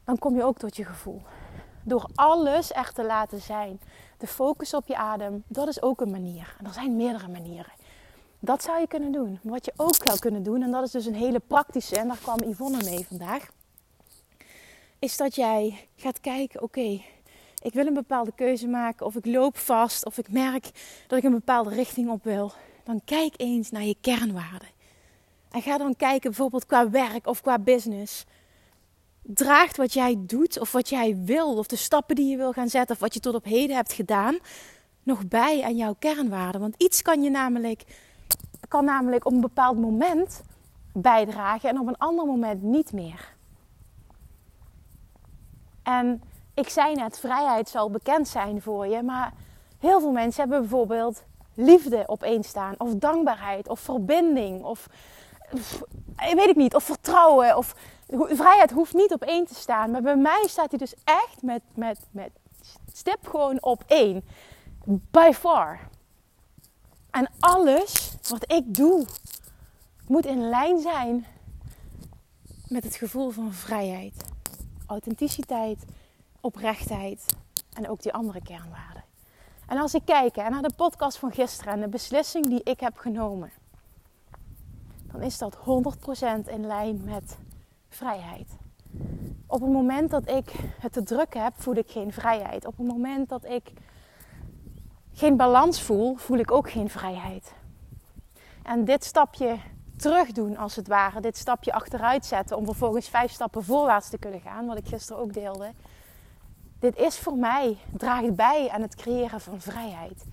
Dan 0.05 0.19
kom 0.19 0.37
je 0.37 0.45
ook 0.45 0.59
tot 0.59 0.77
je 0.77 0.85
gevoel. 0.85 1.23
Door 1.83 2.11
alles 2.15 2.73
echt 2.73 2.95
te 2.95 3.05
laten 3.05 3.41
zijn. 3.41 3.81
De 4.19 4.27
focus 4.27 4.75
op 4.75 4.87
je 4.87 4.97
adem, 4.97 5.43
dat 5.47 5.69
is 5.69 5.83
ook 5.83 6.01
een 6.01 6.11
manier. 6.11 6.57
En 6.59 6.67
er 6.67 6.73
zijn 6.73 6.97
meerdere 6.97 7.29
manieren. 7.29 7.73
Dat 8.39 8.63
zou 8.63 8.81
je 8.81 8.87
kunnen 8.87 9.13
doen. 9.13 9.39
Wat 9.43 9.65
je 9.65 9.73
ook 9.77 9.97
zou 10.05 10.19
kunnen 10.19 10.43
doen, 10.43 10.63
en 10.63 10.71
dat 10.71 10.85
is 10.85 10.91
dus 10.91 11.07
een 11.07 11.15
hele 11.15 11.41
praktische, 11.41 11.99
en 11.99 12.09
daar 12.09 12.19
kwam 12.23 12.43
Yvonne 12.43 12.85
mee 12.85 13.07
vandaag. 13.07 13.51
Is 14.99 15.17
dat 15.17 15.35
jij 15.35 15.89
gaat 15.97 16.21
kijken, 16.21 16.63
oké, 16.63 17.01
ik 17.63 17.73
wil 17.73 17.87
een 17.87 17.95
bepaalde 17.95 18.33
keuze 18.35 18.67
maken, 18.67 19.07
of 19.07 19.15
ik 19.15 19.27
loop 19.27 19.57
vast, 19.57 20.07
of 20.07 20.19
ik 20.19 20.31
merk 20.31 20.71
dat 21.07 21.19
ik 21.19 21.25
een 21.25 21.31
bepaalde 21.31 21.71
richting 21.71 22.11
op 22.11 22.25
wil 22.25 22.53
dan 22.85 23.01
kijk 23.05 23.35
eens 23.37 23.71
naar 23.71 23.85
je 23.85 23.97
kernwaarden. 24.01 24.69
En 25.51 25.63
ga 25.63 25.79
dan 25.79 25.97
kijken 25.97 26.31
bijvoorbeeld 26.31 26.67
qua 26.67 26.91
werk 26.91 27.27
of 27.27 27.41
qua 27.41 27.59
business. 27.59 28.25
Draagt 29.23 29.77
wat 29.77 29.93
jij 29.93 30.17
doet 30.19 30.61
of 30.61 30.73
wat 30.73 30.89
jij 30.89 31.17
wil, 31.17 31.57
of 31.57 31.67
de 31.67 31.77
stappen 31.77 32.17
die 32.17 32.31
je 32.31 32.37
wil 32.37 32.53
gaan 32.53 32.69
zetten, 32.69 32.95
of 32.95 33.01
wat 33.01 33.15
je 33.15 33.21
tot 33.21 33.35
op 33.35 33.45
heden 33.45 33.77
hebt 33.77 33.93
gedaan, 33.93 34.39
nog 35.03 35.29
bij 35.29 35.63
aan 35.63 35.77
jouw 35.77 35.95
kernwaarden. 35.99 36.61
Want 36.61 36.75
iets 36.77 37.03
kan 37.03 37.23
je 37.23 37.31
namelijk, 37.31 37.85
kan 38.69 38.85
namelijk 38.85 39.25
op 39.25 39.33
een 39.33 39.41
bepaald 39.41 39.79
moment 39.79 40.43
bijdragen 40.93 41.69
en 41.69 41.79
op 41.79 41.87
een 41.87 41.99
ander 41.99 42.27
moment 42.27 42.63
niet 42.63 42.93
meer. 42.93 43.35
En 45.83 46.23
ik 46.55 46.69
zei 46.69 46.95
net, 46.95 47.19
vrijheid 47.19 47.69
zal 47.69 47.91
bekend 47.91 48.29
zijn 48.29 48.63
voor 48.63 48.87
je, 48.87 49.03
maar 49.03 49.33
heel 49.79 50.01
veel 50.01 50.13
mensen 50.13 50.41
hebben 50.41 50.61
bijvoorbeeld 50.61 51.25
liefde 51.55 52.03
opeens 52.07 52.49
staan. 52.49 52.75
Of 52.79 52.95
dankbaarheid. 52.95 53.69
Of 53.69 53.81
verbinding. 53.81 54.63
Of, 54.63 54.89
weet 56.17 56.49
ik 56.49 56.57
niet. 56.57 56.75
Of 56.75 56.85
vertrouwen. 56.85 57.57
Of 57.57 57.75
vrijheid 58.29 58.71
hoeft 58.71 58.95
niet 58.95 59.13
op 59.13 59.23
één 59.23 59.47
te 59.47 59.55
staan. 59.55 59.91
Maar 59.91 60.03
bij 60.03 60.17
mij 60.17 60.45
staat 60.47 60.71
hij 60.71 60.79
dus 60.79 60.95
echt 61.05 61.43
met, 61.43 61.63
met, 61.75 61.99
met 62.11 62.31
stip 62.93 63.27
gewoon 63.27 63.63
op 63.63 63.83
één. 63.87 64.25
By 65.11 65.31
far. 65.35 65.81
En 67.11 67.31
alles 67.41 68.17
wat 68.29 68.53
ik 68.53 68.75
doe 68.75 69.07
moet 70.07 70.27
in 70.27 70.49
lijn 70.49 70.81
zijn 70.81 71.27
met 72.69 72.85
het 72.85 72.95
gevoel 72.95 73.31
van 73.31 73.53
vrijheid, 73.53 74.25
authenticiteit, 74.87 75.85
oprechtheid 76.41 77.27
en 77.73 77.89
ook 77.89 78.03
die 78.03 78.13
andere 78.13 78.43
kernwaarden. 78.43 79.04
En 79.67 79.79
als 79.79 79.95
ik 79.95 80.03
kijk 80.05 80.37
naar 80.37 80.63
de 80.63 80.75
podcast 80.77 81.19
van 81.19 81.33
gisteren 81.33 81.73
en 81.73 81.81
de 81.81 81.89
beslissing 81.89 82.47
die 82.47 82.63
ik 82.63 82.81
heb 82.81 82.97
genomen, 82.97 83.51
dan 85.13 85.23
is 85.23 85.39
dat 85.39 85.57
100% 85.57 85.61
in 86.47 86.67
lijn 86.67 87.05
met 87.05 87.39
vrijheid. 87.89 88.49
Op 89.47 89.61
het 89.61 89.71
moment 89.71 90.11
dat 90.11 90.29
ik 90.29 90.53
het 90.79 90.93
te 90.93 91.03
druk 91.03 91.35
heb, 91.35 91.53
voel 91.57 91.75
ik 91.75 91.91
geen 91.91 92.13
vrijheid. 92.13 92.67
Op 92.67 92.77
het 92.77 92.87
moment 92.87 93.29
dat 93.29 93.45
ik 93.45 93.73
geen 95.13 95.37
balans 95.37 95.83
voel, 95.83 96.17
voel 96.17 96.39
ik 96.39 96.51
ook 96.51 96.71
geen 96.71 96.91
vrijheid. 96.91 97.53
En 98.63 98.85
dit 98.85 99.05
stapje 99.05 99.57
terug 99.97 100.33
doen, 100.33 100.57
als 100.57 100.77
het 100.77 100.89
ware. 100.89 101.21
Dit 101.21 101.37
stapje 101.37 101.73
achteruit 101.73 102.27
zetten 102.27 102.57
om 102.57 102.65
vervolgens 102.65 103.09
vijf 103.09 103.33
stappen 103.33 103.65
voorwaarts 103.65 104.09
te 104.09 104.19
kunnen 104.19 104.41
gaan. 104.41 104.67
Wat 104.67 104.79
ik 104.79 104.87
gisteren 104.87 105.23
ook 105.23 105.33
deelde. 105.33 105.73
Dit 106.85 106.99
is 106.99 107.19
voor 107.19 107.37
mij, 107.37 107.77
draagt 107.97 108.35
bij 108.35 108.69
aan 108.73 108.83
het 108.83 108.95
creëren 108.95 109.41
van 109.41 109.61
vrijheid. 109.61 110.25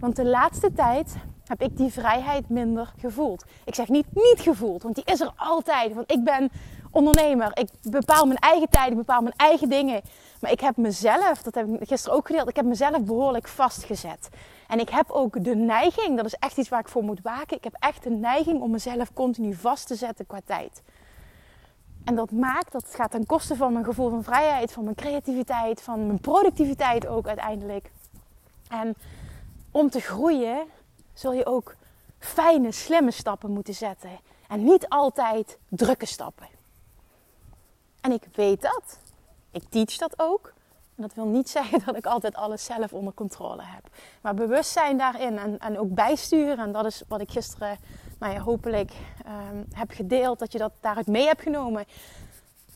Want 0.00 0.16
de 0.16 0.24
laatste 0.24 0.72
tijd 0.72 1.14
heb 1.44 1.62
ik 1.62 1.76
die 1.76 1.92
vrijheid 1.92 2.48
minder 2.48 2.92
gevoeld. 2.98 3.44
Ik 3.64 3.74
zeg 3.74 3.88
niet 3.88 4.06
niet 4.12 4.40
gevoeld, 4.40 4.82
want 4.82 4.94
die 4.94 5.04
is 5.04 5.20
er 5.20 5.32
altijd. 5.36 5.94
Want 5.94 6.10
ik 6.10 6.24
ben 6.24 6.50
ondernemer. 6.90 7.50
Ik 7.58 7.68
bepaal 7.82 8.26
mijn 8.26 8.38
eigen 8.38 8.68
tijd, 8.68 8.90
ik 8.90 8.96
bepaal 8.96 9.22
mijn 9.22 9.34
eigen 9.36 9.68
dingen. 9.68 10.00
Maar 10.40 10.50
ik 10.50 10.60
heb 10.60 10.76
mezelf, 10.76 11.42
dat 11.42 11.54
heb 11.54 11.80
ik 11.80 11.88
gisteren 11.88 12.16
ook 12.16 12.26
gedeeld, 12.26 12.48
ik 12.48 12.56
heb 12.56 12.64
mezelf 12.64 13.04
behoorlijk 13.04 13.48
vastgezet. 13.48 14.28
En 14.68 14.80
ik 14.80 14.88
heb 14.88 15.10
ook 15.10 15.44
de 15.44 15.54
neiging, 15.54 16.16
dat 16.16 16.26
is 16.26 16.34
echt 16.34 16.56
iets 16.56 16.68
waar 16.68 16.80
ik 16.80 16.88
voor 16.88 17.04
moet 17.04 17.22
waken. 17.22 17.56
Ik 17.56 17.64
heb 17.64 17.76
echt 17.78 18.02
de 18.02 18.10
neiging 18.10 18.60
om 18.60 18.70
mezelf 18.70 19.12
continu 19.12 19.54
vast 19.54 19.86
te 19.86 19.94
zetten 19.94 20.26
qua 20.26 20.40
tijd. 20.44 20.82
En 22.04 22.14
dat 22.14 22.30
maakt, 22.30 22.72
dat 22.72 22.94
gaat 22.94 23.10
ten 23.10 23.26
koste 23.26 23.56
van 23.56 23.72
mijn 23.72 23.84
gevoel 23.84 24.10
van 24.10 24.24
vrijheid, 24.24 24.72
van 24.72 24.84
mijn 24.84 24.96
creativiteit, 24.96 25.82
van 25.82 26.06
mijn 26.06 26.20
productiviteit 26.20 27.06
ook 27.06 27.26
uiteindelijk. 27.26 27.90
En 28.68 28.94
om 29.70 29.90
te 29.90 30.00
groeien 30.00 30.66
zul 31.12 31.32
je 31.32 31.46
ook 31.46 31.76
fijne, 32.18 32.72
slimme 32.72 33.10
stappen 33.10 33.50
moeten 33.50 33.74
zetten. 33.74 34.10
En 34.48 34.64
niet 34.64 34.88
altijd 34.88 35.58
drukke 35.68 36.06
stappen. 36.06 36.48
En 38.00 38.12
ik 38.12 38.22
weet 38.32 38.62
dat. 38.62 38.98
Ik 39.50 39.62
teach 39.68 39.96
dat 39.96 40.14
ook. 40.16 40.52
Dat 40.96 41.14
wil 41.14 41.26
niet 41.26 41.48
zeggen 41.58 41.82
dat 41.84 41.96
ik 41.96 42.06
altijd 42.06 42.34
alles 42.34 42.64
zelf 42.64 42.92
onder 42.92 43.14
controle 43.14 43.62
heb. 43.62 43.86
Maar 44.20 44.34
bewustzijn 44.34 44.98
daarin 44.98 45.38
en, 45.38 45.58
en 45.58 45.78
ook 45.78 45.94
bijsturen. 45.94 46.58
En 46.58 46.72
dat 46.72 46.84
is 46.84 47.02
wat 47.08 47.20
ik 47.20 47.30
gisteren 47.30 47.78
nou 48.18 48.32
ja, 48.32 48.40
hopelijk 48.40 48.92
um, 49.50 49.64
heb 49.72 49.90
gedeeld. 49.90 50.38
Dat 50.38 50.52
je 50.52 50.58
dat 50.58 50.72
daaruit 50.80 51.06
mee 51.06 51.26
hebt 51.26 51.42
genomen. 51.42 51.84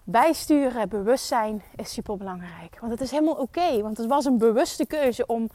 Bijsturen, 0.04 0.88
bewustzijn 0.88 1.62
is 1.76 1.92
super 1.92 2.16
belangrijk. 2.16 2.78
Want 2.80 2.92
het 2.92 3.00
is 3.00 3.10
helemaal 3.10 3.34
oké. 3.34 3.82
want 3.82 3.96
het 3.96 4.06
was 4.06 4.24
een 4.24 4.38
bewuste 4.38 4.86
keuze 4.86 5.26
om 5.26 5.50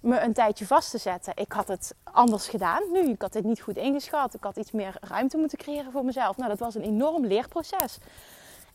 me 0.00 0.20
een 0.20 0.32
tijdje 0.32 0.66
vast 0.66 0.90
te 0.90 0.98
zetten. 0.98 1.32
Ik 1.36 1.52
had 1.52 1.68
het 1.68 1.94
anders 2.02 2.48
gedaan 2.48 2.82
nu. 2.92 3.08
Ik 3.08 3.22
had 3.22 3.32
dit 3.32 3.44
niet 3.44 3.60
goed 3.60 3.76
ingeschat. 3.76 4.34
Ik 4.34 4.42
had 4.42 4.56
iets 4.56 4.70
meer 4.70 4.96
ruimte 5.00 5.36
moeten 5.36 5.58
creëren 5.58 5.92
voor 5.92 6.04
mezelf. 6.04 6.36
Nou, 6.36 6.48
dat 6.48 6.58
was 6.58 6.74
een 6.74 6.82
enorm 6.82 7.26
leerproces. 7.26 7.98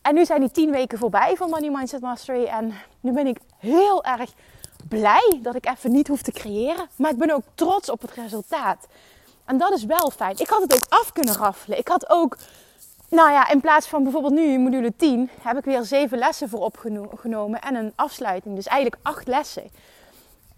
En 0.02 0.14
nu 0.14 0.26
zijn 0.26 0.40
die 0.40 0.52
tien 0.52 0.72
weken 0.72 0.98
voorbij 0.98 1.36
van 1.36 1.50
Money 1.50 1.70
Mindset 1.70 2.02
Mastery. 2.02 2.46
En 2.46 2.74
nu 3.00 3.12
ben 3.12 3.28
ik 3.28 3.38
heel 3.58 4.04
erg 4.04 4.32
blij 4.90 5.40
dat 5.42 5.56
ik 5.56 5.66
even 5.66 5.92
niet 5.92 6.08
hoef 6.08 6.22
te 6.22 6.32
creëren. 6.32 6.88
Maar 6.96 7.12
ik 7.12 7.18
ben 7.18 7.32
ook 7.32 7.44
trots 7.56 7.90
op 7.90 8.02
het 8.02 8.12
resultaat. 8.12 8.88
En 9.46 9.58
dat 9.58 9.72
is 9.72 9.86
wel 9.86 10.12
fijn. 10.12 10.40
Ik 10.40 10.48
had 10.48 10.62
het 10.62 10.76
ook 10.76 10.86
af 10.90 11.12
kunnen 11.12 11.36
raffelen. 11.36 11.78
Ik 11.78 11.88
had 11.88 12.10
ook, 12.10 12.38
nou 13.10 13.32
ja, 13.32 13.50
in 13.50 13.62
plaats 13.62 13.88
van 13.88 14.04
bijvoorbeeld 14.04 14.34
nu 14.34 14.60
module 14.60 14.96
10, 14.96 15.30
heb 15.42 15.58
ik 15.58 15.64
weer 15.64 15.84
zeven 15.84 16.18
lessen 16.18 16.50
voor 16.50 16.60
opgenomen 16.60 17.62
en 17.62 17.76
een 17.76 17.94
afsluiting. 17.96 18.56
Dus 18.56 18.68
eigenlijk 18.68 19.02
acht 19.04 19.28
lessen. 19.28 19.70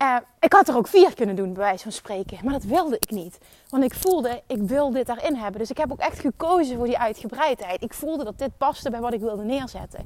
Uh, 0.02 0.18
ik 0.40 0.54
had 0.54 0.68
er 0.68 0.76
ook 0.76 0.88
vier 0.88 1.14
kunnen 1.14 1.36
doen, 1.36 1.54
bij 1.54 1.64
wijze 1.64 1.84
van 1.84 1.92
spreken. 1.92 2.38
Maar 2.44 2.54
dat 2.54 2.64
wilde 2.64 2.96
ik 2.96 3.12
niet. 3.12 3.38
Want 3.70 3.84
ik 3.84 3.94
voelde, 3.94 4.42
ik 4.48 4.62
wil 4.62 4.92
dit 4.92 5.06
daarin 5.06 5.36
hebben. 5.36 5.60
Dus 5.60 5.70
ik 5.70 5.78
heb 5.78 5.92
ook 5.92 6.00
echt 6.00 6.20
gekozen 6.20 6.78
voor 6.78 6.86
die 6.86 6.98
uitgebreidheid. 6.98 7.82
Ik 7.82 7.94
voelde 7.94 8.24
dat 8.24 8.38
dit 8.38 8.58
paste 8.58 8.90
bij 8.90 9.00
wat 9.00 9.14
ik 9.14 9.20
wilde 9.20 9.44
neerzetten. 9.44 10.06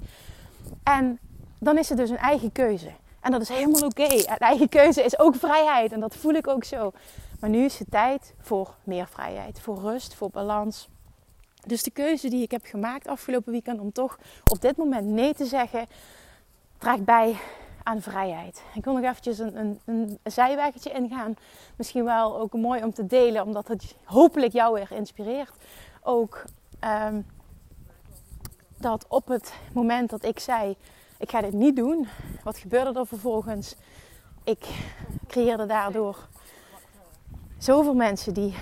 En 0.84 1.20
dan 1.60 1.78
is 1.78 1.90
het 1.90 1.98
dus 1.98 2.10
een 2.10 2.18
eigen 2.18 2.52
keuze. 2.52 2.92
En 3.20 3.32
dat 3.32 3.42
is 3.42 3.50
helemaal 3.50 3.82
oké. 3.82 4.02
Okay. 4.02 4.24
Eigen 4.24 4.70
keuze 4.70 5.04
is 5.04 5.20
ook 5.20 5.36
vrijheid. 5.36 5.92
En 5.92 6.00
dat 6.00 6.16
voel 6.16 6.34
ik 6.34 6.48
ook 6.48 6.64
zo. 6.64 6.92
Maar 7.40 7.50
nu 7.50 7.64
is 7.64 7.80
het 7.80 7.92
tijd 7.92 8.34
voor 8.40 8.74
meer 8.84 9.08
vrijheid. 9.08 9.60
Voor 9.60 9.80
rust, 9.80 10.16
voor 10.16 10.30
balans. 10.30 10.88
Dus 11.66 11.84
de 11.84 11.92
keuze 11.92 12.30
die 12.30 12.42
ik 12.42 12.52
heb 12.52 12.66
gemaakt 12.66 13.08
afgelopen 13.08 13.52
weekend 13.52 13.80
om 13.80 13.92
toch 13.92 14.18
op 14.52 14.62
dit 14.62 14.78
moment 14.78 15.06
nee 15.06 15.34
te 15.34 15.46
zeggen, 15.46 15.88
draagt 16.78 17.04
bij 17.06 17.36
aan 17.88 18.02
vrijheid. 18.02 18.64
Ik 18.74 18.84
wil 18.84 18.94
nog 18.94 19.04
eventjes 19.04 19.40
een, 19.40 19.80
een, 19.86 20.20
een 20.24 20.94
ingaan. 20.94 21.36
Misschien 21.76 22.04
wel 22.04 22.40
ook 22.40 22.54
mooi 22.54 22.84
om 22.84 22.94
te 22.94 23.06
delen, 23.06 23.44
omdat 23.44 23.68
het 23.68 23.96
hopelijk 24.04 24.54
jou 24.54 24.74
weer 24.74 24.92
inspireert. 24.92 25.52
Ook 26.02 26.44
um, 27.10 27.26
dat 28.78 29.06
op 29.08 29.28
het 29.28 29.54
moment 29.74 30.10
dat 30.10 30.24
ik 30.26 30.40
zei: 30.40 30.76
Ik 31.18 31.30
ga 31.30 31.42
dit 31.42 31.54
niet 31.54 31.76
doen, 31.76 32.08
wat 32.44 32.58
gebeurde 32.58 33.00
er 33.00 33.08
vervolgens? 33.08 33.76
Ik 34.44 34.66
creëerde 35.28 35.66
daardoor 35.66 36.28
zoveel 37.58 37.96
mensen 37.96 38.34
die 38.34 38.54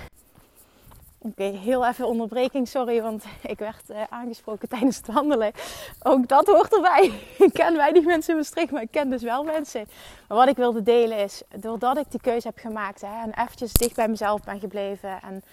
Oké, 1.26 1.44
heel 1.44 1.86
even 1.86 2.08
onderbreking, 2.08 2.68
sorry, 2.68 3.02
want 3.02 3.24
ik 3.54 3.60
werd 3.60 3.90
uh, 3.90 3.98
aangesproken 4.10 4.70
tijdens 4.70 4.98
het 4.98 5.08
wandelen. 5.08 5.52
Ook 6.04 6.28
dat 6.28 6.48
hoort 6.48 6.76
erbij. 6.76 7.12
ik 7.38 7.54
ken 7.54 7.76
weinig 7.76 8.06
mensen 8.06 8.32
in 8.32 8.40
Maastricht, 8.40 8.72
maar 8.72 8.82
ik 8.82 8.92
ken 8.92 9.10
dus 9.10 9.22
wel 9.22 9.44
mensen. 9.44 9.88
Maar 10.28 10.38
wat 10.38 10.48
ik 10.48 10.56
wilde 10.56 10.84
delen 10.84 11.18
is, 11.18 11.42
doordat 11.56 11.98
ik 11.98 12.06
die 12.10 12.22
keuze 12.22 12.48
heb 12.48 12.58
gemaakt 12.58 13.02
hè, 13.02 13.22
en 13.24 13.42
eventjes 13.42 13.74
dicht 13.74 13.96
bij 13.96 14.08
mezelf 14.08 14.44
ben 14.44 14.60
gebleven 14.60 15.22
en 15.22 15.44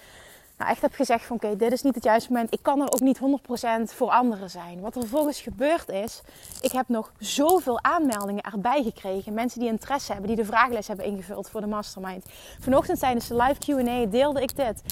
nou, 0.59 0.71
echt 0.71 0.83
heb 0.83 0.95
gezegd 0.95 1.25
van 1.25 1.37
oké, 1.37 1.57
dit 1.57 1.73
is 1.73 1.83
niet 1.83 1.95
het 1.95 2.05
juiste 2.05 2.33
moment. 2.33 2.52
Ik 2.52 2.62
kan 2.62 2.81
er 2.81 2.93
ook 2.93 3.00
niet 3.00 3.21
100% 3.21 3.95
voor 3.95 4.11
anderen 4.11 4.50
zijn. 4.50 4.81
Wat 4.81 4.95
er 4.95 5.00
vervolgens 5.00 5.41
gebeurd 5.41 5.88
is, 5.88 6.21
ik 6.61 6.73
heb 6.73 6.88
nog 6.88 7.12
zoveel 7.19 7.83
aanmeldingen 7.83 8.43
erbij 8.43 8.83
gekregen. 8.83 9.35
Mensen 9.35 9.61
die 9.61 9.69
interesse 9.69 10.12
hebben, 10.12 10.31
die 10.35 10.45
de 10.45 10.50
vragenlijst 10.50 10.88
hebben 10.88 11.07
ingevuld 11.07 11.50
voor 11.50 11.61
de 11.61 11.67
mastermind. 11.67 12.25
Vanochtend 12.61 12.99
tijdens 12.99 13.29
de 13.29 13.37
live 13.37 13.59
Q&A 13.59 14.07
deelde 14.07 14.43
ik 14.43 14.57
dit. 14.57 14.83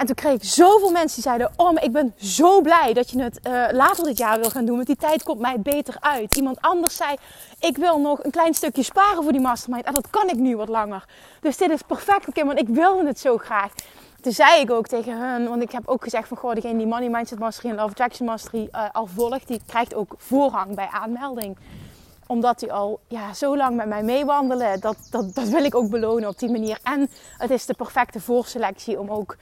En 0.00 0.06
toen 0.06 0.14
kreeg 0.14 0.34
ik 0.34 0.44
zoveel 0.44 0.90
mensen 0.90 1.14
die 1.14 1.22
zeiden: 1.22 1.52
Oh, 1.56 1.72
ik 1.80 1.92
ben 1.92 2.14
zo 2.16 2.60
blij 2.60 2.92
dat 2.92 3.10
je 3.10 3.22
het 3.22 3.40
uh, 3.46 3.66
later 3.70 4.04
dit 4.04 4.18
jaar 4.18 4.40
wil 4.40 4.50
gaan 4.50 4.64
doen. 4.64 4.74
Want 4.74 4.86
die 4.86 4.96
tijd 4.96 5.22
komt 5.22 5.40
mij 5.40 5.60
beter 5.60 5.96
uit. 6.00 6.36
Iemand 6.36 6.60
anders 6.60 6.96
zei: 6.96 7.16
Ik 7.58 7.76
wil 7.76 8.00
nog 8.00 8.24
een 8.24 8.30
klein 8.30 8.54
stukje 8.54 8.82
sparen 8.82 9.22
voor 9.22 9.32
die 9.32 9.40
mastermind. 9.40 9.84
En 9.84 9.94
dat 9.94 10.10
kan 10.10 10.28
ik 10.28 10.34
nu 10.34 10.56
wat 10.56 10.68
langer. 10.68 11.04
Dus 11.40 11.56
dit 11.56 11.70
is 11.70 11.82
perfect 11.82 12.28
oké, 12.28 12.44
want 12.44 12.58
ik 12.58 12.68
wilde 12.68 13.06
het 13.06 13.18
zo 13.18 13.36
graag. 13.36 13.72
Toen 14.20 14.32
zei 14.32 14.60
ik 14.60 14.70
ook 14.70 14.86
tegen 14.86 15.18
hen, 15.18 15.48
want 15.48 15.62
ik 15.62 15.72
heb 15.72 15.88
ook 15.88 16.02
gezegd 16.02 16.28
van 16.28 16.36
goh, 16.36 16.54
degene 16.54 16.78
die 16.78 16.86
Money 16.86 17.08
Mindset 17.08 17.38
Mastery 17.38 17.70
en 17.70 17.76
Love 17.76 17.90
Attraction 17.90 18.26
Mastery 18.26 18.68
uh, 18.72 18.84
al 18.92 19.06
volgt, 19.06 19.46
die 19.46 19.60
krijgt 19.66 19.94
ook 19.94 20.14
voorrang 20.16 20.74
bij 20.74 20.88
aanmelding. 20.92 21.56
Omdat 22.26 22.58
die 22.58 22.72
al 22.72 23.00
ja, 23.08 23.34
zo 23.34 23.56
lang 23.56 23.76
met 23.76 23.86
mij 23.86 24.02
meewandelen, 24.02 24.80
dat, 24.80 24.96
dat, 25.10 25.34
dat 25.34 25.48
wil 25.48 25.64
ik 25.64 25.74
ook 25.74 25.90
belonen 25.90 26.28
op 26.28 26.38
die 26.38 26.50
manier. 26.50 26.78
En 26.82 27.10
het 27.38 27.50
is 27.50 27.66
de 27.66 27.74
perfecte 27.74 28.20
voorselectie 28.20 29.00
om 29.00 29.10
ook 29.10 29.36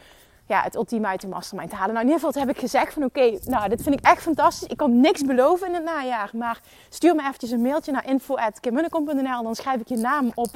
ja, 0.48 0.62
het 0.62 0.74
ultieme 0.74 1.06
uit 1.06 1.20
de 1.20 1.28
mastermind 1.28 1.70
te 1.70 1.76
halen. 1.76 1.94
Nou, 1.94 2.06
in 2.06 2.12
ieder 2.12 2.26
geval 2.26 2.42
heb 2.42 2.54
ik 2.54 2.60
gezegd 2.60 2.92
van 2.92 3.04
oké, 3.04 3.38
nou, 3.44 3.68
dit 3.68 3.82
vind 3.82 3.98
ik 3.98 4.04
echt 4.04 4.22
fantastisch. 4.22 4.68
Ik 4.68 4.76
kan 4.76 5.00
niks 5.00 5.22
beloven 5.22 5.66
in 5.66 5.74
het 5.74 5.84
najaar, 5.84 6.30
maar 6.32 6.60
stuur 6.88 7.14
me 7.14 7.22
eventjes 7.22 7.50
een 7.50 7.62
mailtje 7.62 7.92
naar 7.92 8.06
info.kimmunnekom.nl 8.06 9.42
dan 9.42 9.54
schrijf 9.54 9.80
ik 9.80 9.88
je 9.88 9.96
naam 9.96 10.32
op. 10.34 10.50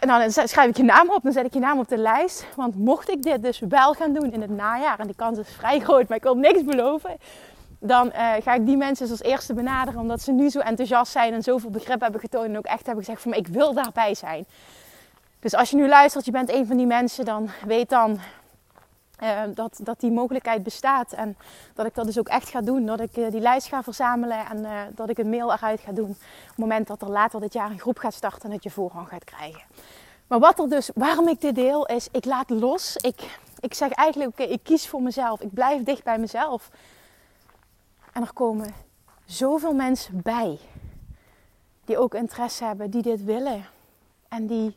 Nou, 0.00 0.30
dan 0.30 0.48
schrijf 0.48 0.68
ik 0.68 0.76
je 0.76 0.82
naam 0.82 1.10
op, 1.10 1.22
dan 1.22 1.32
zet 1.32 1.46
ik 1.46 1.52
je 1.52 1.60
naam 1.60 1.78
op 1.78 1.88
de 1.88 1.96
lijst. 1.96 2.46
Want 2.54 2.76
mocht 2.76 3.10
ik 3.10 3.22
dit 3.22 3.42
dus 3.42 3.60
wel 3.68 3.92
gaan 3.92 4.12
doen 4.12 4.32
in 4.32 4.40
het 4.40 4.50
najaar, 4.50 4.98
en 4.98 5.06
die 5.06 5.16
kans 5.16 5.38
is 5.38 5.48
vrij 5.48 5.80
groot, 5.80 6.08
maar 6.08 6.16
ik 6.16 6.22
wil 6.22 6.36
niks 6.36 6.64
beloven. 6.64 7.16
Dan 7.78 8.06
uh, 8.06 8.32
ga 8.42 8.54
ik 8.54 8.66
die 8.66 8.76
mensen 8.76 9.10
als 9.10 9.22
eerste 9.22 9.54
benaderen, 9.54 10.00
omdat 10.00 10.22
ze 10.22 10.32
nu 10.32 10.50
zo 10.50 10.58
enthousiast 10.58 11.12
zijn 11.12 11.32
en 11.32 11.42
zoveel 11.42 11.70
begrip 11.70 12.00
hebben 12.00 12.20
getoond. 12.20 12.46
En 12.46 12.58
ook 12.58 12.64
echt 12.64 12.86
hebben 12.86 13.04
gezegd 13.04 13.22
van, 13.22 13.34
ik 13.34 13.46
wil 13.46 13.72
daarbij 13.72 14.14
zijn. 14.14 14.46
Dus 15.40 15.54
als 15.54 15.70
je 15.70 15.76
nu 15.76 15.88
luistert, 15.88 16.24
je 16.24 16.30
bent 16.30 16.50
een 16.50 16.66
van 16.66 16.76
die 16.76 16.86
mensen, 16.86 17.24
dan 17.24 17.50
weet 17.66 17.88
dan 17.88 18.20
uh, 19.22 19.42
dat, 19.54 19.80
dat 19.82 20.00
die 20.00 20.10
mogelijkheid 20.10 20.62
bestaat. 20.62 21.12
En 21.12 21.36
dat 21.74 21.86
ik 21.86 21.94
dat 21.94 22.04
dus 22.04 22.18
ook 22.18 22.28
echt 22.28 22.48
ga 22.48 22.60
doen. 22.60 22.86
Dat 22.86 23.00
ik 23.00 23.16
uh, 23.16 23.30
die 23.30 23.40
lijst 23.40 23.68
ga 23.68 23.82
verzamelen 23.82 24.46
en 24.46 24.58
uh, 24.58 24.80
dat 24.94 25.08
ik 25.08 25.18
een 25.18 25.30
mail 25.30 25.52
eruit 25.52 25.80
ga 25.80 25.92
doen. 25.92 26.10
Op 26.10 26.46
het 26.46 26.56
moment 26.56 26.86
dat 26.86 27.02
er 27.02 27.10
later 27.10 27.40
dit 27.40 27.52
jaar 27.52 27.70
een 27.70 27.80
groep 27.80 27.98
gaat 27.98 28.14
starten 28.14 28.42
en 28.42 28.50
dat 28.50 28.62
je 28.62 28.70
voorrang 28.70 29.08
gaat 29.08 29.24
krijgen. 29.24 29.62
Maar 30.26 30.38
wat 30.38 30.58
er 30.58 30.68
dus, 30.68 30.90
waarom 30.94 31.28
ik 31.28 31.40
dit 31.40 31.54
deel, 31.54 31.86
is 31.86 32.08
ik 32.12 32.24
laat 32.24 32.50
los. 32.50 32.96
Ik, 32.96 33.38
ik 33.60 33.74
zeg 33.74 33.90
eigenlijk, 33.90 34.30
oké, 34.30 34.42
ik 34.42 34.62
kies 34.62 34.88
voor 34.88 35.02
mezelf. 35.02 35.40
Ik 35.40 35.54
blijf 35.54 35.82
dicht 35.82 36.04
bij 36.04 36.18
mezelf. 36.18 36.70
En 38.12 38.22
er 38.22 38.32
komen 38.32 38.74
zoveel 39.24 39.74
mensen 39.74 40.22
bij. 40.22 40.58
Die 41.84 41.98
ook 41.98 42.14
interesse 42.14 42.64
hebben, 42.64 42.90
die 42.90 43.02
dit 43.02 43.24
willen. 43.24 43.66
En 44.28 44.46
die 44.46 44.76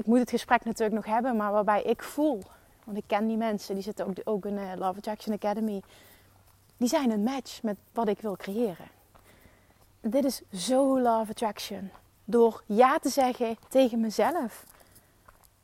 ik 0.00 0.06
moet 0.06 0.18
het 0.18 0.30
gesprek 0.30 0.64
natuurlijk 0.64 0.94
nog 0.94 1.14
hebben, 1.14 1.36
maar 1.36 1.52
waarbij 1.52 1.82
ik 1.82 2.02
voel, 2.02 2.42
want 2.84 2.98
ik 2.98 3.04
ken 3.06 3.26
die 3.26 3.36
mensen, 3.36 3.74
die 3.74 3.84
zitten 3.84 4.06
ook, 4.06 4.16
ook 4.24 4.44
in 4.46 4.54
uh, 4.54 4.72
Love 4.76 4.98
Attraction 4.98 5.34
Academy, 5.34 5.82
die 6.76 6.88
zijn 6.88 7.10
een 7.10 7.22
match 7.22 7.62
met 7.62 7.76
wat 7.92 8.08
ik 8.08 8.20
wil 8.20 8.36
creëren. 8.36 8.88
Dit 10.00 10.24
is 10.24 10.42
zo 10.52 11.00
Love 11.00 11.30
Attraction. 11.30 11.90
Door 12.24 12.62
ja 12.66 12.98
te 12.98 13.08
zeggen 13.08 13.56
tegen 13.68 14.00
mezelf, 14.00 14.64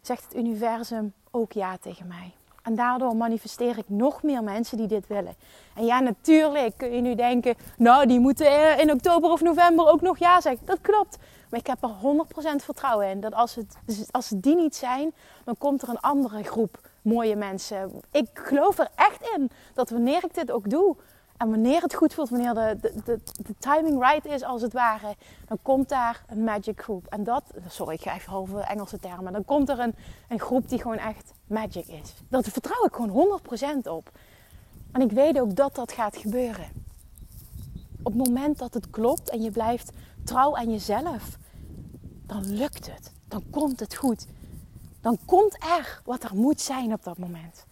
zegt 0.00 0.24
het 0.24 0.34
universum 0.36 1.12
ook 1.30 1.52
ja 1.52 1.76
tegen 1.76 2.06
mij. 2.06 2.32
En 2.62 2.74
daardoor 2.74 3.16
manifesteer 3.16 3.78
ik 3.78 3.88
nog 3.88 4.22
meer 4.22 4.42
mensen 4.42 4.76
die 4.76 4.86
dit 4.86 5.06
willen. 5.06 5.34
En 5.74 5.84
ja, 5.84 6.00
natuurlijk 6.00 6.76
kun 6.76 6.92
je 6.92 7.00
nu 7.00 7.14
denken, 7.14 7.54
nou, 7.76 8.06
die 8.06 8.20
moeten 8.20 8.78
in 8.78 8.90
oktober 8.90 9.30
of 9.30 9.40
november 9.40 9.88
ook 9.88 10.00
nog 10.00 10.18
ja 10.18 10.40
zeggen. 10.40 10.66
Dat 10.66 10.80
klopt. 10.80 11.18
Maar 11.48 11.60
ik 11.60 11.66
heb 11.66 11.82
er 11.82 11.90
100% 11.90 12.64
vertrouwen 12.64 13.08
in 13.08 13.20
dat 13.20 13.34
als, 13.34 13.54
het, 13.54 13.76
als 14.10 14.28
die 14.28 14.56
niet 14.56 14.76
zijn, 14.76 15.14
dan 15.44 15.58
komt 15.58 15.82
er 15.82 15.88
een 15.88 16.00
andere 16.00 16.42
groep 16.42 16.80
mooie 17.02 17.36
mensen. 17.36 18.00
Ik 18.10 18.28
geloof 18.34 18.78
er 18.78 18.88
echt 18.94 19.30
in 19.36 19.50
dat 19.74 19.90
wanneer 19.90 20.24
ik 20.24 20.34
dit 20.34 20.50
ook 20.50 20.70
doe, 20.70 20.96
en 21.36 21.50
wanneer 21.50 21.82
het 21.82 21.94
goed 21.94 22.14
voelt, 22.14 22.28
wanneer 22.28 22.54
de, 22.54 22.76
de, 23.04 23.20
de, 23.42 23.54
timing 23.58 24.02
right 24.10 24.24
is 24.24 24.42
als 24.42 24.62
het 24.62 24.72
ware, 24.72 25.14
dan 25.46 25.58
komt 25.62 25.88
daar 25.88 26.24
een 26.28 26.44
magic 26.44 26.82
groep. 26.82 27.06
En 27.06 27.24
dat, 27.24 27.42
sorry, 27.68 27.94
ik 27.94 28.00
ga 28.00 28.14
even 28.14 28.32
halve 28.32 28.60
Engelse 28.60 28.98
termen. 28.98 29.32
Dan 29.32 29.44
komt 29.44 29.68
er 29.68 29.78
een, 29.78 29.94
een 30.28 30.40
groep 30.40 30.68
die 30.68 30.80
gewoon 30.80 30.98
echt 30.98 31.32
magic 31.46 31.86
is. 31.86 32.14
Daar 32.28 32.42
vertrouw 32.42 32.84
ik 32.84 32.94
gewoon 32.94 33.40
100% 33.84 33.88
op. 33.88 34.10
En 34.92 35.00
ik 35.00 35.10
weet 35.10 35.40
ook 35.40 35.56
dat 35.56 35.74
dat 35.74 35.92
gaat 35.92 36.16
gebeuren. 36.16 36.85
Op 38.06 38.12
het 38.12 38.28
moment 38.28 38.58
dat 38.58 38.74
het 38.74 38.90
klopt 38.90 39.30
en 39.30 39.42
je 39.42 39.50
blijft 39.50 39.90
trouw 40.24 40.56
aan 40.56 40.70
jezelf, 40.70 41.36
dan 42.26 42.54
lukt 42.54 42.92
het. 42.92 43.12
Dan 43.28 43.42
komt 43.50 43.80
het 43.80 43.94
goed. 43.94 44.26
Dan 45.00 45.18
komt 45.24 45.56
er 45.62 46.00
wat 46.04 46.22
er 46.22 46.34
moet 46.34 46.60
zijn 46.60 46.92
op 46.92 47.04
dat 47.04 47.18
moment. 47.18 47.64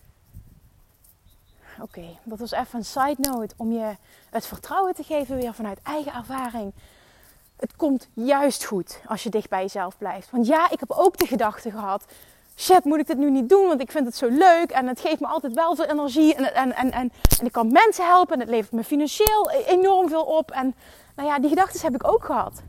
Oké, 1.81 2.19
dat 2.25 2.39
was 2.39 2.51
even 2.51 2.79
een 2.79 2.85
side 2.85 3.17
note 3.19 3.55
om 3.57 3.73
je 3.73 3.97
het 4.31 4.47
vertrouwen 4.47 4.95
te 4.95 5.03
geven 5.03 5.37
weer 5.37 5.55
vanuit 5.55 5.83
eigen 5.83 6.15
ervaring. 6.15 6.73
Het 7.57 7.77
komt 7.77 8.09
juist 8.13 8.65
goed 8.65 9.01
als 9.07 9.23
je 9.23 9.31
dicht 9.31 9.49
bij 9.49 9.63
jezelf 9.63 9.99
blijft. 9.99 10.31
Want 10.31 10.47
ja, 10.47 10.71
ik 10.71 10.81
heb 10.81 10.91
ook 10.91 11.17
de 11.17 11.27
gedachte 11.27 11.71
gehad: 11.71 12.05
shit, 12.57 12.85
moet 12.85 12.99
ik 12.99 13.07
dit 13.07 13.19
nu 13.19 13.31
niet 13.31 13.49
doen? 13.49 13.67
Want 13.67 13.81
ik 13.81 13.91
vind 13.91 14.07
het 14.07 14.17
zo 14.17 14.29
leuk 14.29 14.71
en 14.71 14.87
het 14.87 15.01
geeft 15.01 15.21
me 15.21 15.27
altijd 15.27 15.55
wel 15.55 15.75
veel 15.75 15.85
energie. 15.85 16.35
En, 16.35 16.55
en, 16.55 16.75
en, 16.75 16.93
en, 16.93 17.13
en 17.39 17.47
ik 17.47 17.53
kan 17.53 17.73
mensen 17.73 18.07
helpen 18.07 18.35
en 18.35 18.41
het 18.41 18.49
levert 18.49 18.73
me 18.73 18.85
financieel 18.85 19.51
enorm 19.51 20.09
veel 20.09 20.25
op. 20.25 20.51
En 20.51 20.75
nou 21.17 21.29
ja, 21.29 21.39
die 21.39 21.49
gedachten 21.49 21.81
heb 21.81 21.95
ik 21.95 22.09
ook 22.09 22.25
gehad. 22.25 22.63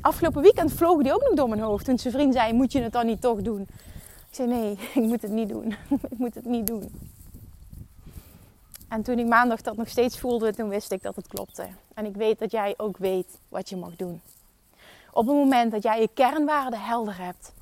Afgelopen 0.00 0.42
weekend 0.42 0.72
vlogen 0.72 1.02
die 1.04 1.14
ook 1.14 1.22
nog 1.22 1.34
door 1.34 1.48
mijn 1.48 1.60
hoofd. 1.60 1.84
Toen 1.84 1.98
zijn 1.98 2.14
vriend 2.14 2.34
zei: 2.34 2.52
Moet 2.52 2.72
je 2.72 2.82
het 2.82 2.92
dan 2.92 3.06
niet 3.06 3.20
toch 3.20 3.42
doen? 3.42 3.60
Ik 4.28 4.34
zei: 4.34 4.48
Nee, 4.48 4.78
ik 5.02 5.08
moet 5.08 5.22
het 5.22 5.30
niet 5.30 5.48
doen. 5.48 5.74
ik 6.10 6.18
moet 6.18 6.34
het 6.34 6.44
niet 6.44 6.66
doen. 6.66 6.90
En 8.88 9.02
toen 9.02 9.18
ik 9.18 9.26
maandag 9.26 9.60
dat 9.60 9.76
nog 9.76 9.88
steeds 9.88 10.18
voelde, 10.18 10.54
toen 10.54 10.68
wist 10.68 10.92
ik 10.92 11.02
dat 11.02 11.16
het 11.16 11.26
klopte. 11.26 11.66
En 11.94 12.06
ik 12.06 12.16
weet 12.16 12.38
dat 12.38 12.50
jij 12.50 12.74
ook 12.76 12.96
weet 12.96 13.38
wat 13.48 13.68
je 13.68 13.76
mag 13.76 13.96
doen. 13.96 14.20
Op 15.12 15.26
het 15.26 15.36
moment 15.36 15.72
dat 15.72 15.82
jij 15.82 16.00
je 16.00 16.08
kernwaarden 16.14 16.80
helder 16.80 17.18
hebt, 17.18 17.52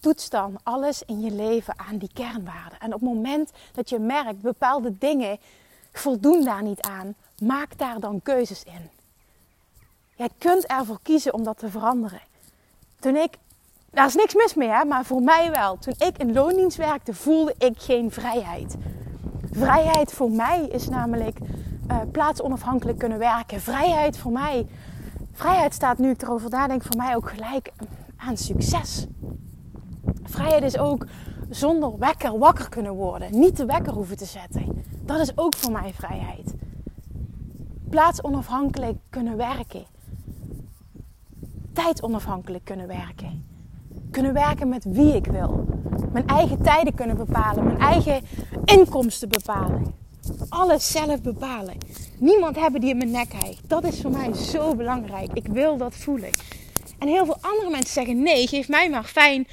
toets 0.00 0.30
dan 0.30 0.58
alles 0.62 1.02
in 1.02 1.20
je 1.20 1.30
leven 1.30 1.74
aan 1.78 1.98
die 1.98 2.10
kernwaarden. 2.12 2.78
En 2.78 2.94
op 2.94 3.00
het 3.00 3.08
moment 3.10 3.50
dat 3.72 3.88
je 3.88 3.98
merkt 3.98 4.40
bepaalde 4.40 4.98
dingen 4.98 5.38
voldoen 5.92 6.44
daar 6.44 6.62
niet 6.62 6.80
aan, 6.80 7.14
maak 7.42 7.78
daar 7.78 8.00
dan 8.00 8.22
keuzes 8.22 8.64
in. 8.64 8.90
Jij 10.14 10.28
kunt 10.38 10.66
ervoor 10.66 10.98
kiezen 11.02 11.34
om 11.34 11.44
dat 11.44 11.58
te 11.58 11.70
veranderen. 11.70 12.20
Toen 12.98 13.16
ik, 13.16 13.38
daar 13.90 14.06
is 14.06 14.14
niks 14.14 14.34
mis 14.34 14.54
mee, 14.54 14.68
hè, 14.68 14.84
maar 14.84 15.04
voor 15.04 15.22
mij 15.22 15.50
wel. 15.50 15.78
Toen 15.78 15.94
ik 15.98 16.18
in 16.18 16.32
loondienst 16.32 16.76
werkte, 16.76 17.14
voelde 17.14 17.54
ik 17.58 17.78
geen 17.78 18.10
vrijheid. 18.10 18.76
Vrijheid 19.52 20.12
voor 20.12 20.30
mij 20.30 20.66
is 20.66 20.88
namelijk 20.88 21.38
uh, 21.90 22.00
plaatsonafhankelijk 22.12 22.98
kunnen 22.98 23.18
werken. 23.18 23.60
Vrijheid 23.60 24.18
voor 24.18 24.32
mij, 24.32 24.66
vrijheid 25.32 25.74
staat 25.74 25.98
nu 25.98 26.10
ik 26.10 26.22
erover 26.22 26.50
nadenk, 26.50 26.82
voor 26.82 26.96
mij 26.96 27.16
ook 27.16 27.30
gelijk 27.30 27.72
aan 28.16 28.36
succes. 28.36 29.06
Vrijheid 30.22 30.62
is 30.62 30.78
ook 30.78 31.06
zonder 31.50 31.98
wekker 31.98 32.38
wakker 32.38 32.68
kunnen 32.68 32.94
worden. 32.94 33.38
Niet 33.38 33.56
de 33.56 33.64
wekker 33.64 33.92
hoeven 33.92 34.16
te 34.16 34.24
zetten. 34.24 34.84
Dat 35.04 35.20
is 35.20 35.32
ook 35.34 35.54
voor 35.54 35.72
mij 35.72 35.92
vrijheid. 35.92 36.54
Plaatsonafhankelijk 37.90 38.98
kunnen 39.10 39.36
werken. 39.36 39.84
Tijdonafhankelijk 41.72 42.64
kunnen 42.64 42.86
werken. 42.86 43.44
Kunnen 44.10 44.32
werken 44.32 44.68
met 44.68 44.84
wie 44.84 45.14
ik 45.14 45.26
wil. 45.26 45.64
Mijn 46.12 46.26
eigen 46.26 46.62
tijden 46.62 46.94
kunnen 46.94 47.16
bepalen. 47.16 47.64
Mijn 47.64 47.78
eigen 47.78 48.22
inkomsten 48.64 49.28
bepalen. 49.28 49.94
Alles 50.48 50.90
zelf 50.90 51.22
bepalen. 51.22 51.74
Niemand 52.18 52.56
hebben 52.56 52.80
die 52.80 52.90
in 52.90 52.96
mijn 52.96 53.10
nek 53.10 53.32
hijgt. 53.32 53.68
Dat 53.68 53.84
is 53.84 54.00
voor 54.00 54.10
mij 54.10 54.34
zo 54.34 54.74
belangrijk. 54.74 55.32
Ik 55.32 55.46
wil 55.46 55.76
dat 55.76 55.94
voelen. 55.94 56.30
En 57.00 57.08
heel 57.08 57.24
veel 57.24 57.38
andere 57.40 57.70
mensen 57.70 57.92
zeggen: 57.92 58.22
nee, 58.22 58.46
geef 58.46 58.68
mij 58.68 58.90
maar 58.90 59.04
fijn 59.04 59.46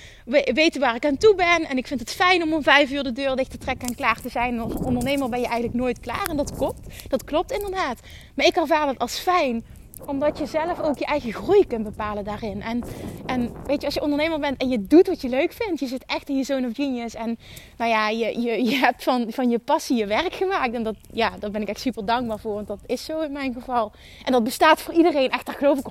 weten 0.54 0.82
waar 0.82 0.96
ik 0.96 1.06
aan 1.06 1.18
toe 1.18 1.36
ben. 1.36 1.70
En 1.70 1.78
ik 1.78 1.88
vind 1.88 2.00
het 2.00 2.12
fijn 2.12 2.44
om 2.44 2.54
om 2.54 2.64
vijf 2.64 2.92
uur 2.92 3.04
de 3.04 3.12
deur 3.12 3.36
dicht 3.36 3.52
te 3.52 3.58
trekken 3.58 3.88
en 3.88 3.96
klaar 3.96 4.22
te 4.22 4.30
zijn. 4.30 4.54
En 4.54 4.60
als 4.60 4.74
ondernemer 4.74 5.30
ben 5.30 5.40
je 5.40 5.46
eigenlijk 5.46 5.76
nooit 5.76 6.00
klaar. 6.00 6.28
En 6.30 6.38
dat 6.38 6.56
klopt. 6.56 6.80
Dat 7.10 7.24
klopt 7.24 7.52
inderdaad. 7.52 8.00
Maar 8.36 8.46
ik 8.46 8.56
ervaar 8.56 8.88
het 8.88 9.00
als 9.00 9.20
fijn 9.20 9.66
omdat 10.06 10.38
je 10.38 10.46
zelf 10.46 10.80
ook 10.80 10.98
je 10.98 11.06
eigen 11.06 11.34
groei 11.34 11.68
kunt 11.68 11.84
bepalen 11.84 12.24
daarin. 12.24 12.62
En, 12.62 12.84
en 13.26 13.52
weet 13.66 13.80
je, 13.80 13.86
als 13.86 13.94
je 13.94 14.02
ondernemer 14.02 14.40
bent 14.40 14.62
en 14.62 14.70
je 14.70 14.88
doet 14.88 15.08
wat 15.08 15.22
je 15.22 15.30
leuk 15.30 15.52
vindt, 15.52 15.80
je 15.80 15.88
zit 15.88 16.06
echt 16.06 16.30
in 16.30 16.38
je 16.38 16.44
zone 16.44 16.68
of 16.68 16.76
genius. 16.76 17.16
En 17.16 17.38
nou 17.78 17.92
ja, 17.92 18.10
je, 18.10 18.40
je, 18.42 18.64
je 18.64 18.76
hebt 18.76 19.04
van, 19.04 19.26
van 19.30 19.50
je 19.50 19.60
passie 19.60 19.98
je 19.98 20.06
werk 20.06 20.34
gemaakt. 20.34 20.74
En 20.74 20.84
dat, 20.84 20.96
ja, 21.12 21.32
daar 21.40 21.52
ben 21.52 21.62
ik 21.62 21.68
echt 21.68 21.80
super 21.80 22.06
dankbaar 22.06 22.40
voor, 22.40 22.54
want 22.54 22.68
dat 22.68 22.80
is 22.86 23.06
zo 23.06 23.22
in 23.22 23.32
mijn 23.32 23.54
geval. 23.54 23.92
En 24.26 24.32
dat 24.32 24.44
bestaat 24.44 24.82
voor 24.82 24.94
iedereen, 24.94 25.30
echt 25.30 25.46
daar 25.46 25.56
geloof 25.56 25.78
ik 25.78 25.88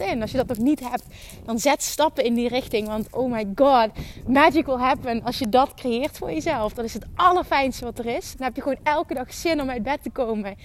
100% 0.00 0.10
in. 0.10 0.22
Als 0.22 0.30
je 0.30 0.36
dat 0.36 0.46
nog 0.46 0.58
niet 0.58 0.80
hebt, 0.80 1.04
dan 1.44 1.58
zet 1.58 1.82
stappen 1.82 2.24
in 2.24 2.34
die 2.34 2.48
richting. 2.48 2.86
Want 2.86 3.08
oh 3.10 3.32
my 3.32 3.46
god, 3.54 3.88
magic 4.26 4.66
will 4.66 4.76
happen 4.76 5.22
als 5.22 5.38
je 5.38 5.48
dat 5.48 5.74
creëert 5.74 6.18
voor 6.18 6.32
jezelf. 6.32 6.72
Dat 6.72 6.84
is 6.84 6.94
het 6.94 7.06
allerfijnste 7.14 7.84
wat 7.84 7.98
er 7.98 8.06
is. 8.06 8.34
Dan 8.36 8.46
heb 8.46 8.56
je 8.56 8.62
gewoon 8.62 8.78
elke 8.82 9.14
dag 9.14 9.32
zin 9.32 9.60
om 9.60 9.70
uit 9.70 9.82
bed 9.82 10.02
te 10.02 10.10
komen. 10.10 10.56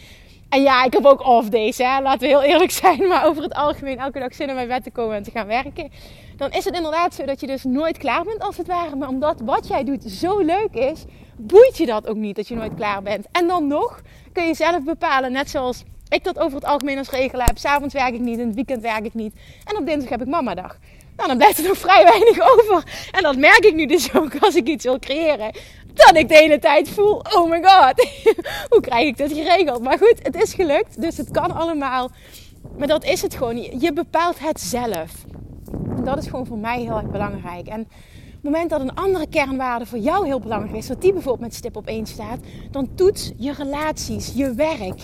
En 0.52 0.62
ja, 0.62 0.84
ik 0.84 0.94
heb 0.94 1.06
ook 1.06 1.26
off 1.26 1.50
days, 1.50 1.78
laten 1.78 2.20
we 2.20 2.28
heel 2.28 2.44
eerlijk 2.44 2.72
zijn. 2.72 3.08
Maar 3.08 3.26
over 3.26 3.44
het 3.44 3.54
algemeen 3.54 3.98
elke 3.98 4.20
dag 4.20 4.34
zin 4.34 4.50
om 4.50 4.56
bij 4.56 4.68
bed 4.68 4.84
te 4.84 4.92
komen 4.92 5.16
en 5.16 5.24
te 5.24 5.32
gaan 5.32 5.48
werken. 5.48 5.92
Dan 6.38 6.52
is 6.52 6.66
het 6.66 6.76
inderdaad 6.76 7.14
zo 7.14 7.26
dat 7.26 7.40
je 7.40 7.48
dus 7.48 7.64
nooit 7.64 7.98
klaar 7.98 8.24
bent 8.24 8.40
als 8.40 8.58
het 8.58 8.68
ware. 8.68 8.96
Maar 8.96 9.08
omdat 9.08 9.42
wat 9.44 9.68
jij 9.68 9.84
doet 9.84 10.04
zo 10.04 10.40
leuk 10.40 10.74
is, 10.74 11.06
boeit 11.38 11.78
je 11.78 11.86
dat 11.86 12.08
ook 12.08 12.16
niet 12.16 12.36
dat 12.36 12.48
je 12.48 12.56
nooit 12.56 12.74
klaar 12.74 13.02
bent. 13.02 13.28
En 13.32 13.48
dan 13.48 13.68
nog 13.68 14.02
kun 14.34 14.48
je 14.48 14.54
zelf 14.54 14.84
bepalen, 14.84 15.32
net 15.32 15.50
zoals 15.50 15.84
ik 16.10 16.24
dat 16.24 16.40
over 16.40 16.56
het 16.56 16.66
algemeen 16.66 16.98
als 16.98 17.10
regel 17.10 17.40
heb. 17.40 17.58
S'avonds 17.58 17.94
werk 17.94 18.14
ik 18.14 18.20
niet, 18.20 18.40
in 18.40 18.46
het 18.46 18.56
weekend 18.56 18.82
werk 18.82 19.06
ik 19.06 19.14
niet. 19.14 19.34
En 19.64 19.78
op 19.78 19.86
dinsdag 19.86 20.10
heb 20.10 20.22
ik 20.22 20.28
mamadag. 20.28 20.78
Nou, 21.16 21.28
dan 21.28 21.38
blijft 21.38 21.58
er 21.58 21.68
nog 21.68 21.78
vrij 21.78 22.04
weinig 22.04 22.40
over. 22.40 22.84
En 23.12 23.24
dat 23.24 23.38
merk 23.38 23.66
ik 23.66 23.76
nu 23.76 23.86
dus 23.86 24.14
ook 24.20 24.38
als 24.40 24.56
ik 24.56 24.68
iets 24.68 24.84
wil 24.84 25.00
creëren 25.00 25.52
dat 25.93 26.15
ik 26.15 26.27
de 26.30 26.36
hele 26.36 26.60
tijd 26.60 26.89
voel: 26.89 27.17
oh 27.17 27.49
my 27.49 27.63
god, 27.63 28.08
hoe 28.71 28.82
krijg 28.82 29.08
ik 29.08 29.17
dit 29.17 29.34
geregeld? 29.34 29.82
Maar 29.84 29.97
goed, 29.97 30.15
het 30.21 30.41
is 30.41 30.54
gelukt, 30.54 31.01
dus 31.01 31.17
het 31.17 31.32
kan 31.32 31.51
allemaal. 31.51 32.10
Maar 32.77 32.88
dat 32.88 33.04
is 33.04 33.21
het 33.21 33.36
gewoon. 33.36 33.80
Je 33.80 33.93
bepaalt 33.93 34.39
het 34.39 34.60
zelf. 34.60 35.25
En 35.95 36.04
dat 36.04 36.17
is 36.17 36.25
gewoon 36.27 36.45
voor 36.45 36.58
mij 36.58 36.80
heel 36.80 36.97
erg 36.97 37.10
belangrijk. 37.10 37.67
En 37.67 37.82
op 37.82 37.88
het 38.32 38.43
moment 38.43 38.69
dat 38.69 38.82
een 38.82 38.95
andere 38.95 39.27
kernwaarde 39.27 39.86
voor 39.86 39.99
jou 39.99 40.25
heel 40.25 40.39
belangrijk 40.39 40.75
is, 40.75 40.88
dat 40.88 41.01
die 41.01 41.13
bijvoorbeeld 41.13 41.47
met 41.47 41.56
stip 41.56 41.75
op 41.75 41.88
één 41.88 42.06
staat, 42.06 42.39
dan 42.71 42.95
toets 42.95 43.32
je 43.38 43.54
relaties, 43.54 44.32
je 44.36 44.54
werk, 44.54 44.99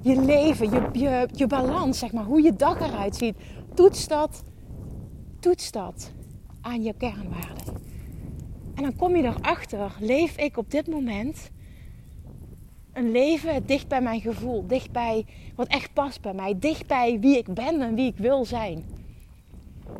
je 0.00 0.20
leven, 0.20 0.70
je, 0.70 0.88
je, 0.92 1.28
je 1.32 1.46
balans, 1.46 1.98
zeg 1.98 2.12
maar, 2.12 2.24
hoe 2.24 2.42
je 2.42 2.56
dag 2.56 2.80
eruit 2.80 3.16
ziet. 3.16 3.36
Toets 3.74 4.08
dat, 4.08 4.42
toets 5.40 5.70
dat 5.70 6.12
aan 6.60 6.82
je 6.82 6.94
kernwaarden. 6.98 7.91
En 8.74 8.82
dan 8.82 8.96
kom 8.96 9.16
je 9.16 9.22
erachter, 9.22 9.92
leef 10.00 10.36
ik 10.36 10.56
op 10.56 10.70
dit 10.70 10.86
moment 10.86 11.50
een 12.92 13.10
leven 13.10 13.66
dicht 13.66 13.88
bij 13.88 14.00
mijn 14.00 14.20
gevoel, 14.20 14.66
dicht 14.66 14.90
bij 14.90 15.26
wat 15.54 15.66
echt 15.66 15.92
past 15.92 16.20
bij 16.20 16.34
mij, 16.34 16.58
dicht 16.58 16.86
bij 16.86 17.20
wie 17.20 17.38
ik 17.38 17.54
ben 17.54 17.80
en 17.80 17.94
wie 17.94 18.06
ik 18.06 18.16
wil 18.16 18.44
zijn. 18.44 18.84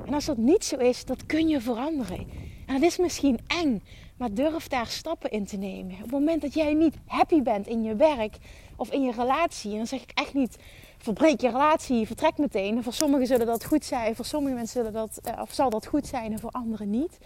En 0.06 0.14
als 0.14 0.24
dat 0.24 0.36
niet 0.36 0.64
zo 0.64 0.76
is, 0.76 1.04
dat 1.04 1.26
kun 1.26 1.48
je 1.48 1.60
veranderen. 1.60 2.26
En 2.66 2.74
dat 2.74 2.82
is 2.82 2.98
misschien 2.98 3.38
eng, 3.46 3.82
maar 4.16 4.34
durf 4.34 4.68
daar 4.68 4.86
stappen 4.86 5.30
in 5.30 5.44
te 5.44 5.56
nemen. 5.56 5.92
Op 5.92 6.00
het 6.00 6.10
moment 6.10 6.42
dat 6.42 6.54
jij 6.54 6.74
niet 6.74 6.96
happy 7.06 7.42
bent 7.42 7.66
in 7.66 7.82
je 7.82 7.96
werk 7.96 8.36
of 8.76 8.92
in 8.92 9.02
je 9.02 9.12
relatie, 9.12 9.70
en 9.70 9.76
dan 9.76 9.86
zeg 9.86 10.02
ik 10.02 10.10
echt 10.14 10.34
niet 10.34 10.58
verbreek 10.98 11.40
je 11.40 11.48
relatie, 11.48 12.06
vertrek 12.06 12.38
meteen. 12.38 12.82
voor 12.82 12.92
sommigen 12.92 13.26
zullen 13.26 13.46
dat 13.46 13.64
goed 13.64 13.84
zijn, 13.84 14.16
voor 14.16 14.24
sommige 14.24 14.54
mensen 14.54 14.84
zullen 14.84 14.92
dat, 14.92 15.20
eh, 15.22 15.40
of 15.40 15.52
zal 15.52 15.70
dat 15.70 15.86
goed 15.86 16.06
zijn 16.06 16.32
en 16.32 16.38
voor 16.38 16.50
anderen 16.50 16.90
niet. 16.90 17.18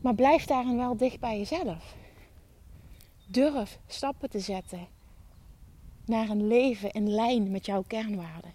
Maar 0.00 0.14
blijf 0.14 0.44
daarin 0.44 0.76
wel 0.76 0.96
dicht 0.96 1.20
bij 1.20 1.38
jezelf. 1.38 1.94
Durf 3.26 3.78
stappen 3.86 4.30
te 4.30 4.40
zetten 4.40 4.86
naar 6.04 6.28
een 6.28 6.46
leven 6.46 6.90
in 6.90 7.10
lijn 7.10 7.50
met 7.50 7.66
jouw 7.66 7.84
kernwaarden. 7.86 8.52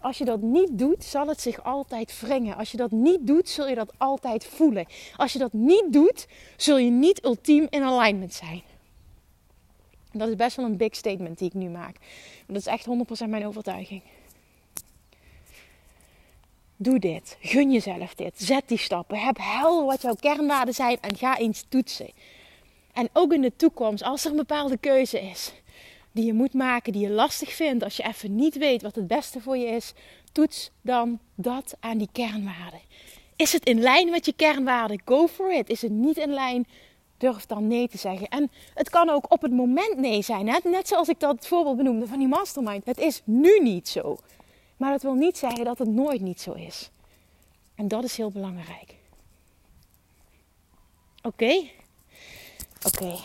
Als 0.00 0.18
je 0.18 0.24
dat 0.24 0.40
niet 0.40 0.78
doet, 0.78 1.04
zal 1.04 1.26
het 1.26 1.40
zich 1.40 1.64
altijd 1.64 2.20
wringen. 2.20 2.56
Als 2.56 2.70
je 2.70 2.76
dat 2.76 2.90
niet 2.90 3.26
doet, 3.26 3.48
zul 3.48 3.68
je 3.68 3.74
dat 3.74 3.92
altijd 3.98 4.44
voelen. 4.44 4.86
Als 5.16 5.32
je 5.32 5.38
dat 5.38 5.52
niet 5.52 5.84
doet, 5.88 6.26
zul 6.56 6.78
je 6.78 6.90
niet 6.90 7.24
ultiem 7.24 7.66
in 7.70 7.82
alignment 7.82 8.34
zijn. 8.34 8.62
Dat 10.12 10.28
is 10.28 10.36
best 10.36 10.56
wel 10.56 10.66
een 10.66 10.76
big 10.76 10.96
statement 10.96 11.38
die 11.38 11.48
ik 11.48 11.54
nu 11.54 11.68
maak. 11.68 11.96
Dat 12.46 12.56
is 12.56 12.66
echt 12.66 12.86
100% 13.24 13.28
mijn 13.28 13.46
overtuiging. 13.46 14.02
Doe 16.82 16.98
dit. 16.98 17.36
Gun 17.40 17.72
jezelf 17.72 18.14
dit. 18.14 18.32
Zet 18.36 18.62
die 18.66 18.78
stappen. 18.78 19.18
Heb 19.18 19.36
helder 19.40 19.84
wat 19.84 20.02
jouw 20.02 20.14
kernwaarden 20.14 20.74
zijn 20.74 20.98
en 21.00 21.16
ga 21.16 21.38
eens 21.38 21.64
toetsen. 21.68 22.10
En 22.92 23.08
ook 23.12 23.32
in 23.32 23.40
de 23.40 23.52
toekomst, 23.56 24.02
als 24.02 24.24
er 24.24 24.30
een 24.30 24.36
bepaalde 24.36 24.76
keuze 24.76 25.20
is 25.20 25.52
die 26.12 26.24
je 26.24 26.32
moet 26.32 26.54
maken, 26.54 26.92
die 26.92 27.02
je 27.02 27.10
lastig 27.10 27.52
vindt, 27.52 27.84
als 27.84 27.96
je 27.96 28.02
even 28.02 28.34
niet 28.34 28.58
weet 28.58 28.82
wat 28.82 28.94
het 28.94 29.06
beste 29.06 29.40
voor 29.40 29.56
je 29.56 29.66
is, 29.66 29.92
toets 30.32 30.70
dan 30.82 31.18
dat 31.34 31.76
aan 31.80 31.98
die 31.98 32.08
kernwaarden. 32.12 32.80
Is 33.36 33.52
het 33.52 33.64
in 33.64 33.80
lijn 33.80 34.10
met 34.10 34.26
je 34.26 34.32
kernwaarden? 34.32 35.02
Go 35.04 35.26
for 35.26 35.52
it. 35.52 35.68
Is 35.68 35.82
het 35.82 35.92
niet 35.92 36.16
in 36.16 36.32
lijn? 36.32 36.66
Durf 37.16 37.46
dan 37.46 37.66
nee 37.66 37.88
te 37.88 37.98
zeggen. 37.98 38.28
En 38.28 38.50
het 38.74 38.90
kan 38.90 39.08
ook 39.08 39.32
op 39.32 39.42
het 39.42 39.52
moment 39.52 39.96
nee 39.96 40.22
zijn. 40.22 40.44
Net 40.44 40.88
zoals 40.88 41.08
ik 41.08 41.20
dat 41.20 41.46
voorbeeld 41.46 41.76
benoemde 41.76 42.06
van 42.06 42.18
die 42.18 42.28
mastermind. 42.28 42.84
Het 42.84 42.98
is 42.98 43.22
nu 43.24 43.58
niet 43.62 43.88
zo. 43.88 44.18
Maar 44.80 44.90
dat 44.90 45.02
wil 45.02 45.14
niet 45.14 45.38
zeggen 45.38 45.64
dat 45.64 45.78
het 45.78 45.88
nooit 45.88 46.20
niet 46.20 46.40
zo 46.40 46.52
is. 46.52 46.90
En 47.74 47.88
dat 47.88 48.04
is 48.04 48.16
heel 48.16 48.30
belangrijk. 48.30 48.94
Oké? 51.22 51.68
Oké. 52.86 53.16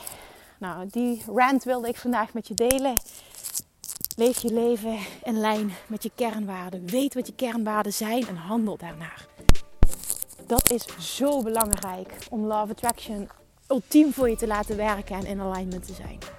Nou, 0.59 0.87
die 0.89 1.23
rant 1.27 1.63
wilde 1.63 1.87
ik 1.87 1.95
vandaag 1.95 2.33
met 2.33 2.47
je 2.47 2.53
delen. 2.53 2.93
Leef 4.15 4.41
je 4.41 4.53
leven 4.53 4.97
in 5.23 5.39
lijn 5.39 5.71
met 5.87 6.03
je 6.03 6.11
kernwaarden. 6.15 6.85
Weet 6.85 7.13
wat 7.13 7.27
je 7.27 7.33
kernwaarden 7.35 7.93
zijn 7.93 8.27
en 8.27 8.35
handel 8.35 8.77
daarnaar. 8.77 9.27
Dat 10.47 10.71
is 10.71 11.15
zo 11.17 11.43
belangrijk 11.43 12.17
om 12.29 12.45
Love 12.45 12.71
Attraction 12.71 13.29
ultiem 13.67 14.13
voor 14.13 14.29
je 14.29 14.35
te 14.35 14.47
laten 14.47 14.77
werken 14.77 15.15
en 15.15 15.25
in 15.25 15.39
alignment 15.39 15.85
te 15.85 15.93
zijn. 15.93 16.34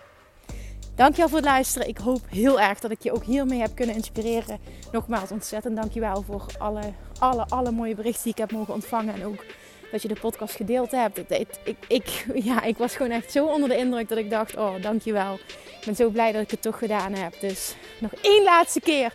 Dankjewel 0.96 1.28
voor 1.28 1.38
het 1.38 1.46
luisteren. 1.46 1.88
Ik 1.88 1.98
hoop 1.98 2.20
heel 2.28 2.60
erg 2.60 2.80
dat 2.80 2.90
ik 2.90 3.02
je 3.02 3.12
ook 3.12 3.24
hiermee 3.24 3.60
heb 3.60 3.74
kunnen 3.74 3.94
inspireren. 3.94 4.58
Nogmaals, 4.92 5.30
ontzettend 5.30 5.76
dankjewel 5.76 6.22
voor 6.22 6.46
alle, 6.58 6.80
alle, 7.18 7.46
alle 7.48 7.70
mooie 7.70 7.94
berichten 7.94 8.22
die 8.22 8.32
ik 8.32 8.38
heb 8.38 8.52
mogen 8.52 8.74
ontvangen. 8.74 9.14
En 9.14 9.24
ook 9.24 9.44
dat 9.92 10.02
je 10.02 10.08
de 10.08 10.20
podcast 10.20 10.54
gedeeld 10.54 10.90
hebt. 10.90 11.30
Ik, 11.30 11.48
ik, 11.88 12.26
ja, 12.34 12.62
ik 12.62 12.78
was 12.78 12.96
gewoon 12.96 13.12
echt 13.12 13.32
zo 13.32 13.46
onder 13.46 13.68
de 13.68 13.76
indruk 13.76 14.08
dat 14.08 14.18
ik 14.18 14.30
dacht, 14.30 14.56
oh 14.56 14.82
dankjewel. 14.82 15.34
Ik 15.80 15.82
ben 15.84 15.96
zo 15.96 16.08
blij 16.08 16.32
dat 16.32 16.42
ik 16.42 16.50
het 16.50 16.62
toch 16.62 16.78
gedaan 16.78 17.12
heb. 17.12 17.40
Dus 17.40 17.74
nog 18.00 18.12
één 18.22 18.44
laatste 18.44 18.80
keer. 18.80 19.12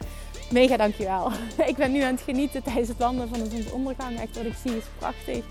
Mega 0.52 0.78
dankjewel. 0.78 1.32
Ik 1.72 1.76
ben 1.76 1.92
nu 1.92 2.02
aan 2.02 2.14
het 2.14 2.22
genieten 2.22 2.64
tijdens 2.64 2.88
het 2.88 3.00
landen 3.00 3.30
van 3.30 3.44
de 3.44 3.50
zonsondergang. 3.50 4.20
Echt 4.20 4.36
wat 4.36 4.46
ik 4.46 4.56
zie 4.66 4.78
is 4.78 4.84
prachtig. 4.98 5.44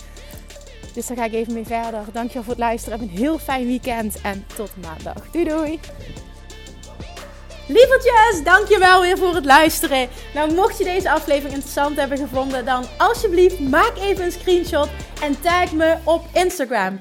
Dus 0.92 1.06
daar 1.06 1.16
ga 1.16 1.24
ik 1.24 1.32
even 1.32 1.52
mee 1.52 1.66
verder. 1.66 2.04
Dankjewel 2.12 2.42
voor 2.42 2.52
het 2.52 2.62
luisteren. 2.62 3.00
Heb 3.00 3.08
een 3.08 3.16
heel 3.16 3.38
fijn 3.38 3.66
weekend 3.66 4.20
en 4.20 4.44
tot 4.56 4.70
maandag. 4.82 5.30
Doei 5.30 5.44
doei! 5.44 5.80
Lievertjes, 7.72 8.44
dankjewel 8.44 9.00
weer 9.00 9.18
voor 9.18 9.34
het 9.34 9.44
luisteren. 9.44 10.08
Nou, 10.34 10.54
mocht 10.54 10.78
je 10.78 10.84
deze 10.84 11.10
aflevering 11.10 11.54
interessant 11.54 11.96
hebben 11.96 12.18
gevonden, 12.18 12.64
dan 12.64 12.84
alsjeblieft 12.98 13.60
maak 13.60 13.92
even 13.96 14.24
een 14.24 14.32
screenshot 14.32 14.88
en 15.22 15.40
tag 15.40 15.72
me 15.72 15.96
op 16.04 16.24
Instagram. 16.32 17.00